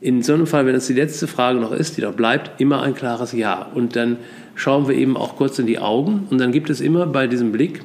in 0.00 0.22
so 0.22 0.34
einem 0.34 0.46
Fall, 0.46 0.66
wenn 0.66 0.74
es 0.74 0.86
die 0.86 0.94
letzte 0.94 1.26
Frage 1.26 1.58
noch 1.58 1.72
ist, 1.72 1.96
die 1.96 2.02
noch 2.02 2.14
bleibt, 2.14 2.60
immer 2.60 2.82
ein 2.82 2.94
klares 2.94 3.32
Ja. 3.32 3.70
Und 3.74 3.96
dann 3.96 4.16
schauen 4.54 4.88
wir 4.88 4.96
eben 4.96 5.16
auch 5.16 5.36
kurz 5.36 5.58
in 5.58 5.66
die 5.66 5.78
Augen 5.78 6.26
und 6.30 6.38
dann 6.38 6.52
gibt 6.52 6.70
es 6.70 6.80
immer 6.80 7.06
bei 7.06 7.26
diesem 7.26 7.52
Blick 7.52 7.82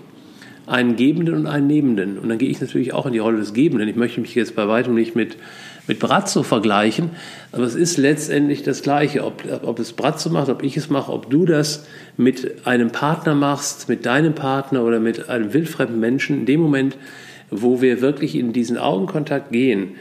einen 0.67 0.95
Gebenden 0.95 1.35
und 1.35 1.47
einen 1.47 1.67
Nehmenden. 1.67 2.17
Und 2.17 2.29
dann 2.29 2.37
gehe 2.37 2.49
ich 2.49 2.61
natürlich 2.61 2.93
auch 2.93 3.05
in 3.05 3.13
die 3.13 3.19
Rolle 3.19 3.37
des 3.37 3.53
Gebenden. 3.53 3.87
Ich 3.87 3.95
möchte 3.95 4.21
mich 4.21 4.35
jetzt 4.35 4.55
bei 4.55 4.67
weitem 4.67 4.93
nicht 4.93 5.15
mit, 5.15 5.37
mit 5.87 5.99
Brazzo 5.99 6.43
vergleichen, 6.43 7.09
aber 7.51 7.63
es 7.63 7.75
ist 7.75 7.97
letztendlich 7.97 8.63
das 8.63 8.81
Gleiche. 8.81 9.25
Ob, 9.25 9.43
ob 9.63 9.79
es 9.79 9.93
Brazzo 9.93 10.29
macht, 10.29 10.49
ob 10.49 10.63
ich 10.63 10.77
es 10.77 10.89
mache, 10.89 11.11
ob 11.11 11.29
du 11.29 11.45
das 11.45 11.85
mit 12.17 12.65
einem 12.65 12.91
Partner 12.91 13.35
machst, 13.35 13.89
mit 13.89 14.05
deinem 14.05 14.33
Partner 14.33 14.83
oder 14.83 14.99
mit 14.99 15.29
einem 15.29 15.53
wildfremden 15.53 15.99
Menschen, 15.99 16.39
in 16.39 16.45
dem 16.45 16.61
Moment, 16.61 16.97
wo 17.49 17.81
wir 17.81 18.01
wirklich 18.01 18.35
in 18.35 18.53
diesen 18.53 18.77
Augenkontakt 18.77 19.51
gehen, 19.51 19.95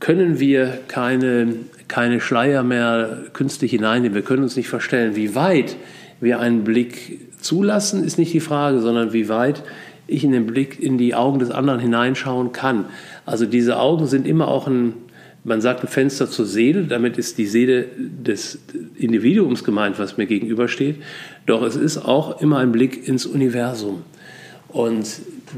können 0.00 0.40
wir 0.40 0.78
keine, 0.88 1.54
keine 1.88 2.20
Schleier 2.20 2.62
mehr 2.62 3.24
künstlich 3.32 3.70
hineinnehmen. 3.70 4.14
Wir 4.14 4.22
können 4.22 4.42
uns 4.42 4.56
nicht 4.56 4.68
verstellen, 4.68 5.16
wie 5.16 5.34
weit 5.34 5.76
wir 6.20 6.40
einen 6.40 6.64
Blick 6.64 7.20
zulassen, 7.40 8.04
ist 8.04 8.18
nicht 8.18 8.32
die 8.32 8.40
Frage, 8.40 8.80
sondern 8.80 9.12
wie 9.12 9.28
weit 9.28 9.62
ich 10.06 10.24
in 10.24 10.32
den 10.32 10.46
Blick 10.46 10.80
in 10.80 10.98
die 10.98 11.14
Augen 11.14 11.38
des 11.38 11.50
anderen 11.50 11.80
hineinschauen 11.80 12.52
kann. 12.52 12.86
Also 13.24 13.46
diese 13.46 13.78
Augen 13.78 14.06
sind 14.06 14.26
immer 14.26 14.48
auch 14.48 14.66
ein, 14.66 14.94
man 15.44 15.60
sagt 15.60 15.82
ein 15.84 15.88
Fenster 15.88 16.28
zur 16.28 16.46
Seele, 16.46 16.84
damit 16.84 17.18
ist 17.18 17.38
die 17.38 17.46
Seele 17.46 17.86
des 17.96 18.58
Individuums 18.96 19.64
gemeint, 19.64 19.98
was 19.98 20.16
mir 20.16 20.26
gegenübersteht. 20.26 20.96
Doch 21.46 21.62
es 21.62 21.76
ist 21.76 21.98
auch 21.98 22.40
immer 22.40 22.58
ein 22.58 22.72
Blick 22.72 23.06
ins 23.08 23.26
Universum. 23.26 24.02
Und 24.68 25.06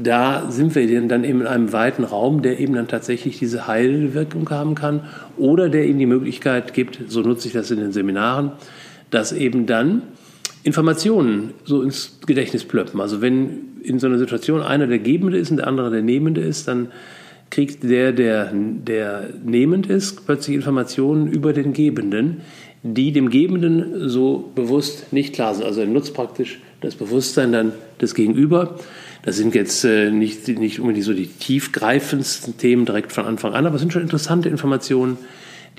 da 0.01 0.49
sind 0.49 0.75
wir 0.75 1.07
dann 1.07 1.23
eben 1.23 1.41
in 1.41 1.47
einem 1.47 1.73
weiten 1.73 2.03
Raum, 2.03 2.41
der 2.41 2.59
eben 2.59 2.73
dann 2.73 2.87
tatsächlich 2.87 3.39
diese 3.39 3.67
Heilwirkung 3.67 4.49
haben 4.49 4.75
kann 4.75 5.01
oder 5.37 5.69
der 5.69 5.85
eben 5.85 5.99
die 5.99 6.05
Möglichkeit 6.05 6.73
gibt, 6.73 6.99
so 7.07 7.21
nutze 7.21 7.47
ich 7.47 7.53
das 7.53 7.71
in 7.71 7.79
den 7.79 7.91
Seminaren, 7.91 8.51
dass 9.09 9.31
eben 9.31 9.65
dann 9.65 10.03
Informationen 10.63 11.53
so 11.63 11.81
ins 11.81 12.19
Gedächtnis 12.25 12.65
plöppen. 12.65 12.99
Also 12.99 13.21
wenn 13.21 13.81
in 13.81 13.99
so 13.99 14.07
einer 14.07 14.17
Situation 14.17 14.61
einer 14.61 14.87
der 14.87 14.99
Gebende 14.99 15.37
ist 15.37 15.51
und 15.51 15.57
der 15.57 15.67
andere 15.67 15.89
der 15.89 16.01
Nehmende 16.01 16.41
ist, 16.41 16.67
dann 16.67 16.89
kriegt 17.49 17.83
der, 17.83 18.11
der, 18.11 18.51
der 18.53 19.29
nehmend 19.43 19.87
ist, 19.87 20.25
plötzlich 20.25 20.55
Informationen 20.55 21.27
über 21.27 21.53
den 21.53 21.73
Gebenden, 21.73 22.41
die 22.83 23.11
dem 23.11 23.29
Gebenden 23.29 24.09
so 24.09 24.51
bewusst 24.55 25.11
nicht 25.11 25.33
klar 25.33 25.55
sind. 25.55 25.65
Also 25.65 25.81
er 25.81 25.87
nutzt 25.87 26.13
praktisch 26.13 26.59
das 26.81 26.95
Bewusstsein 26.95 27.51
dann 27.51 27.71
des 27.99 28.15
Gegenüber. 28.15 28.77
Das 29.23 29.35
sind 29.35 29.55
jetzt 29.55 29.83
äh, 29.83 30.11
nicht, 30.11 30.47
nicht 30.47 30.79
unbedingt 30.79 31.05
so 31.05 31.13
die 31.13 31.27
tiefgreifendsten 31.27 32.57
Themen 32.57 32.85
direkt 32.85 33.11
von 33.11 33.25
Anfang 33.25 33.53
an, 33.53 33.65
aber 33.65 33.75
es 33.75 33.81
sind 33.81 33.91
schon 33.91 34.01
interessante 34.01 34.47
Informationen, 34.47 35.17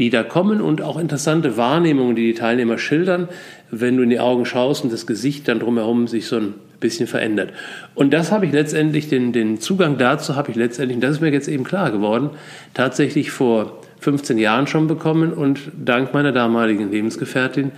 die 0.01 0.09
da 0.09 0.23
kommen 0.23 0.63
und 0.63 0.81
auch 0.81 0.99
interessante 0.99 1.59
Wahrnehmungen, 1.59 2.17
die 2.17 2.33
die 2.33 2.35
Teilnehmer 2.35 2.79
schildern, 2.79 3.29
wenn 3.71 3.99
du 3.99 4.03
in 4.03 4.09
die 4.09 4.19
Augen 4.19 4.47
schaust 4.47 4.83
und 4.83 4.91
das 4.91 5.07
Gesicht 5.07 5.47
dann 5.47 5.61
drumherum 5.61 6.09
sich 6.09 6.27
so 6.27 6.37
ein 6.37 6.55
bisschen 6.81 7.07
verändert. 7.07 7.53
Und 7.95 8.15
das 8.15 8.33
habe 8.33 8.47
ich 8.47 8.53
letztendlich, 8.53 9.11
den, 9.11 9.35
den 9.35 9.61
Zugang 9.61 9.99
dazu 9.99 10.37
habe 10.37 10.51
ich 10.51 10.57
letztendlich, 10.57 10.97
und 10.97 11.03
das 11.03 11.17
ist 11.17 11.21
mir 11.21 11.31
jetzt 11.31 11.49
eben 11.49 11.65
klar 11.65 11.91
geworden, 11.91 12.31
tatsächlich 12.73 13.31
vor 13.31 13.79
15 13.99 14.39
Jahren 14.39 14.67
schon 14.67 14.87
bekommen 14.87 15.35
und 15.35 15.61
dank 15.77 16.15
meiner 16.15 16.33
damaligen 16.33 16.91
Lebensgefährtin, 16.91 17.71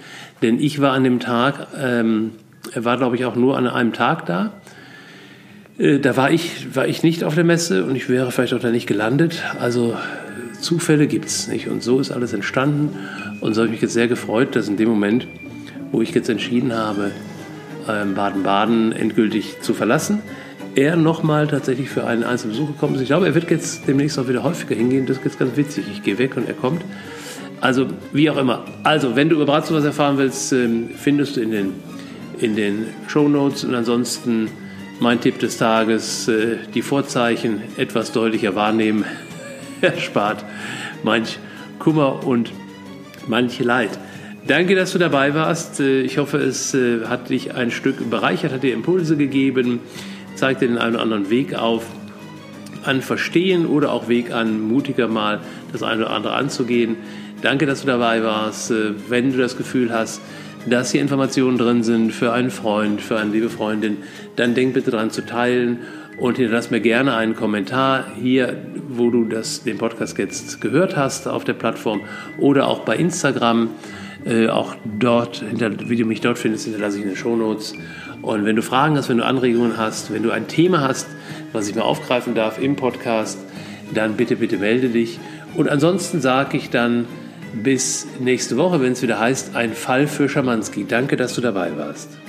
denn 0.43 0.61
ich 0.61 0.81
war 0.81 0.93
an 0.93 1.03
dem 1.03 1.19
Tag, 1.19 1.67
ähm, 1.77 2.31
war 2.77 2.99
glaube 2.99 3.17
ich 3.17 3.25
auch 3.25 3.35
nur 3.35 3.59
an 3.59 3.67
einem 3.67 3.93
Tag 3.93 4.27
da, 4.27 4.53
äh, 5.77 5.99
da 5.99 6.17
war 6.17 6.31
ich, 6.31 6.77
war 6.77 6.87
ich 6.87 7.03
nicht 7.03 7.25
auf 7.25 7.35
der 7.35 7.43
Messe 7.43 7.85
und 7.85 7.97
ich 7.97 8.09
wäre 8.09 8.31
vielleicht 8.31 8.55
auch 8.55 8.61
da 8.61 8.71
nicht 8.71 8.87
gelandet. 8.87 9.43
Also 9.59 9.97
Zufälle 10.63 11.07
gibt 11.07 11.27
es 11.27 11.49
nicht. 11.49 11.69
Und 11.69 11.83
so 11.83 12.01
ist 12.01 12.11
alles 12.11 12.33
entstanden. 12.33 12.97
Und 13.41 13.55
so 13.55 13.61
habe 13.61 13.67
ich 13.67 13.73
mich 13.73 13.83
jetzt 13.83 13.93
sehr 13.93 14.09
gefreut, 14.09 14.57
dass 14.57 14.69
in 14.69 14.77
dem 14.77 14.89
Moment, 14.89 15.27
wo 15.91 16.01
ich 16.01 16.15
jetzt 16.15 16.29
entschieden 16.29 16.73
habe, 16.73 17.11
ähm, 17.89 18.15
Baden-Baden 18.15 18.93
endgültig 18.93 19.61
zu 19.61 19.75
verlassen, 19.75 20.21
er 20.75 20.97
nochmal 20.97 21.49
tatsächlich 21.49 21.91
für 21.91 22.07
einen 22.07 22.25
einzelnen 22.25 22.53
Besuch 22.55 22.69
gekommen 22.69 22.95
ist. 22.95 23.03
Ich 23.03 23.09
glaube, 23.09 23.27
er 23.27 23.35
wird 23.35 23.51
jetzt 23.51 23.87
demnächst 23.87 24.19
auch 24.19 24.29
wieder 24.29 24.43
häufiger 24.43 24.75
hingehen. 24.75 25.07
Das 25.07 25.19
ist 25.19 25.25
jetzt 25.25 25.39
ganz 25.39 25.57
witzig. 25.57 25.85
Ich 25.93 26.03
gehe 26.03 26.19
weg 26.19 26.37
und 26.37 26.49
er 26.49 26.55
kommt. 26.55 26.83
Also, 27.61 27.87
wie 28.13 28.31
auch 28.31 28.39
immer. 28.39 28.65
Also, 28.83 29.15
wenn 29.15 29.29
du 29.29 29.37
über 29.37 29.47
Bratwurst 29.47 29.85
erfahren 29.85 30.19
willst, 30.19 30.53
ähm, 30.53 30.91
findest 30.97 31.37
du 31.37 31.43
in 31.43 31.51
den, 31.51 31.73
in 32.41 32.57
den 32.57 32.87
Show 33.07 33.29
Notes 33.29 33.65
und 33.65 33.75
ansonsten 33.75 34.49
mein 34.99 35.21
Tipp 35.21 35.39
des 35.39 35.59
Tages, 35.59 36.27
äh, 36.29 36.57
die 36.75 36.83
Vorzeichen 36.83 37.61
etwas 37.77 38.13
deutlicher 38.13 38.55
wahrnehmen, 38.55 39.05
erspart 39.87 40.45
manch 41.03 41.39
Kummer 41.79 42.25
und 42.27 42.53
manch 43.27 43.59
Leid. 43.59 43.91
Danke, 44.47 44.75
dass 44.75 44.93
du 44.93 44.99
dabei 44.99 45.35
warst. 45.35 45.81
Äh, 45.81 46.01
ich 46.03 46.19
hoffe, 46.19 46.39
es 46.39 46.75
äh, 46.75 47.07
hat 47.07 47.29
dich 47.29 47.55
ein 47.55 47.71
Stück 47.71 48.09
bereichert, 48.11 48.53
hat 48.53 48.63
dir 48.63 48.73
Impulse 48.73 49.17
gegeben, 49.17 49.81
zeigt 50.35 50.63
dir 50.63 50.69
den 50.69 50.79
einen 50.79 50.95
oder 50.95 51.03
anderen 51.03 51.31
Weg 51.31 51.55
auf, 51.55 51.85
an 52.85 53.03
Verstehen 53.03 53.67
oder 53.67 53.93
auch 53.93 54.09
Weg 54.09 54.33
an, 54.33 54.61
mutiger 54.61 55.07
mal 55.07 55.41
das 55.71 55.83
eine 55.83 56.03
oder 56.03 56.11
andere 56.11 56.35
anzugehen. 56.35 56.97
Danke, 57.41 57.67
dass 57.67 57.83
du 57.83 57.87
dabei 57.87 58.23
warst. 58.25 58.71
Äh, 58.71 58.95
wenn 59.09 59.33
du 59.33 59.39
das 59.39 59.57
Gefühl 59.57 59.93
hast, 59.93 60.21
dass 60.67 60.93
hier 60.93 61.01
Informationen 61.01 61.59
drin 61.59 61.83
sind 61.83 62.13
für 62.13 62.33
einen 62.33 62.51
Freund, 62.51 63.01
für 63.01 63.19
eine 63.19 63.31
liebe 63.31 63.51
Freundin, 63.51 63.99
dann 64.37 64.55
denk 64.55 64.75
bitte 64.75 64.93
daran 64.93 65.11
zu 65.11 65.27
teilen 65.27 65.79
und 66.19 66.37
hinterlass 66.37 66.71
mir 66.71 66.81
gerne 66.81 67.15
einen 67.15 67.35
Kommentar 67.35 68.05
hier, 68.21 68.57
wo 68.89 69.11
du 69.11 69.25
das, 69.25 69.65
den 69.65 69.79
Podcast 69.79 70.19
jetzt 70.19 70.61
gehört 70.61 70.97
hast 70.97 71.27
auf 71.27 71.45
der 71.45 71.55
Plattform 71.55 72.03
oder 72.39 72.69
auch 72.69 72.81
bei 72.81 72.97
Instagram. 72.97 73.71
Äh, 74.25 74.49
auch 74.49 74.77
dort, 75.01 75.39
hinter, 75.39 75.89
wie 75.89 75.97
du 75.97 76.05
mich 76.05 76.21
dort 76.21 76.39
findest, 76.39 76.65
hinterlasse 76.65 76.99
ich 76.99 77.03
in 77.03 77.09
den 77.09 77.17
Shownotes. 77.17 77.75
Und 78.21 78.45
wenn 78.45 78.55
du 78.55 78.63
Fragen 78.63 78.97
hast, 78.97 79.09
wenn 79.09 79.19
du 79.19 79.25
Anregungen 79.25 79.77
hast, 79.77 80.13
wenn 80.13 80.23
du 80.23 80.31
ein 80.31 80.47
Thema 80.47 80.81
hast, 80.81 81.09
was 81.53 81.69
ich 81.69 81.75
mal 81.75 81.83
aufgreifen 81.83 82.37
darf 82.37 82.63
im 82.63 82.77
Podcast, 82.77 83.39
dann 83.93 84.15
bitte, 84.15 84.37
bitte 84.37 84.59
melde 84.59 84.91
dich. 84.91 85.19
Und 85.57 85.69
ansonsten 85.69 86.21
sage 86.21 86.57
ich 86.57 86.71
dann 86.71 87.07
bis 87.53 88.07
nächste 88.21 88.57
Woche, 88.57 88.81
wenn 88.81 88.93
es 88.93 89.03
wieder 89.03 89.19
heißt, 89.19 89.57
ein 89.57 89.73
Fall 89.73 90.07
für 90.07 90.29
Schamanski. 90.29 90.87
Danke, 90.87 91.17
dass 91.17 91.35
du 91.35 91.41
dabei 91.41 91.77
warst. 91.77 92.22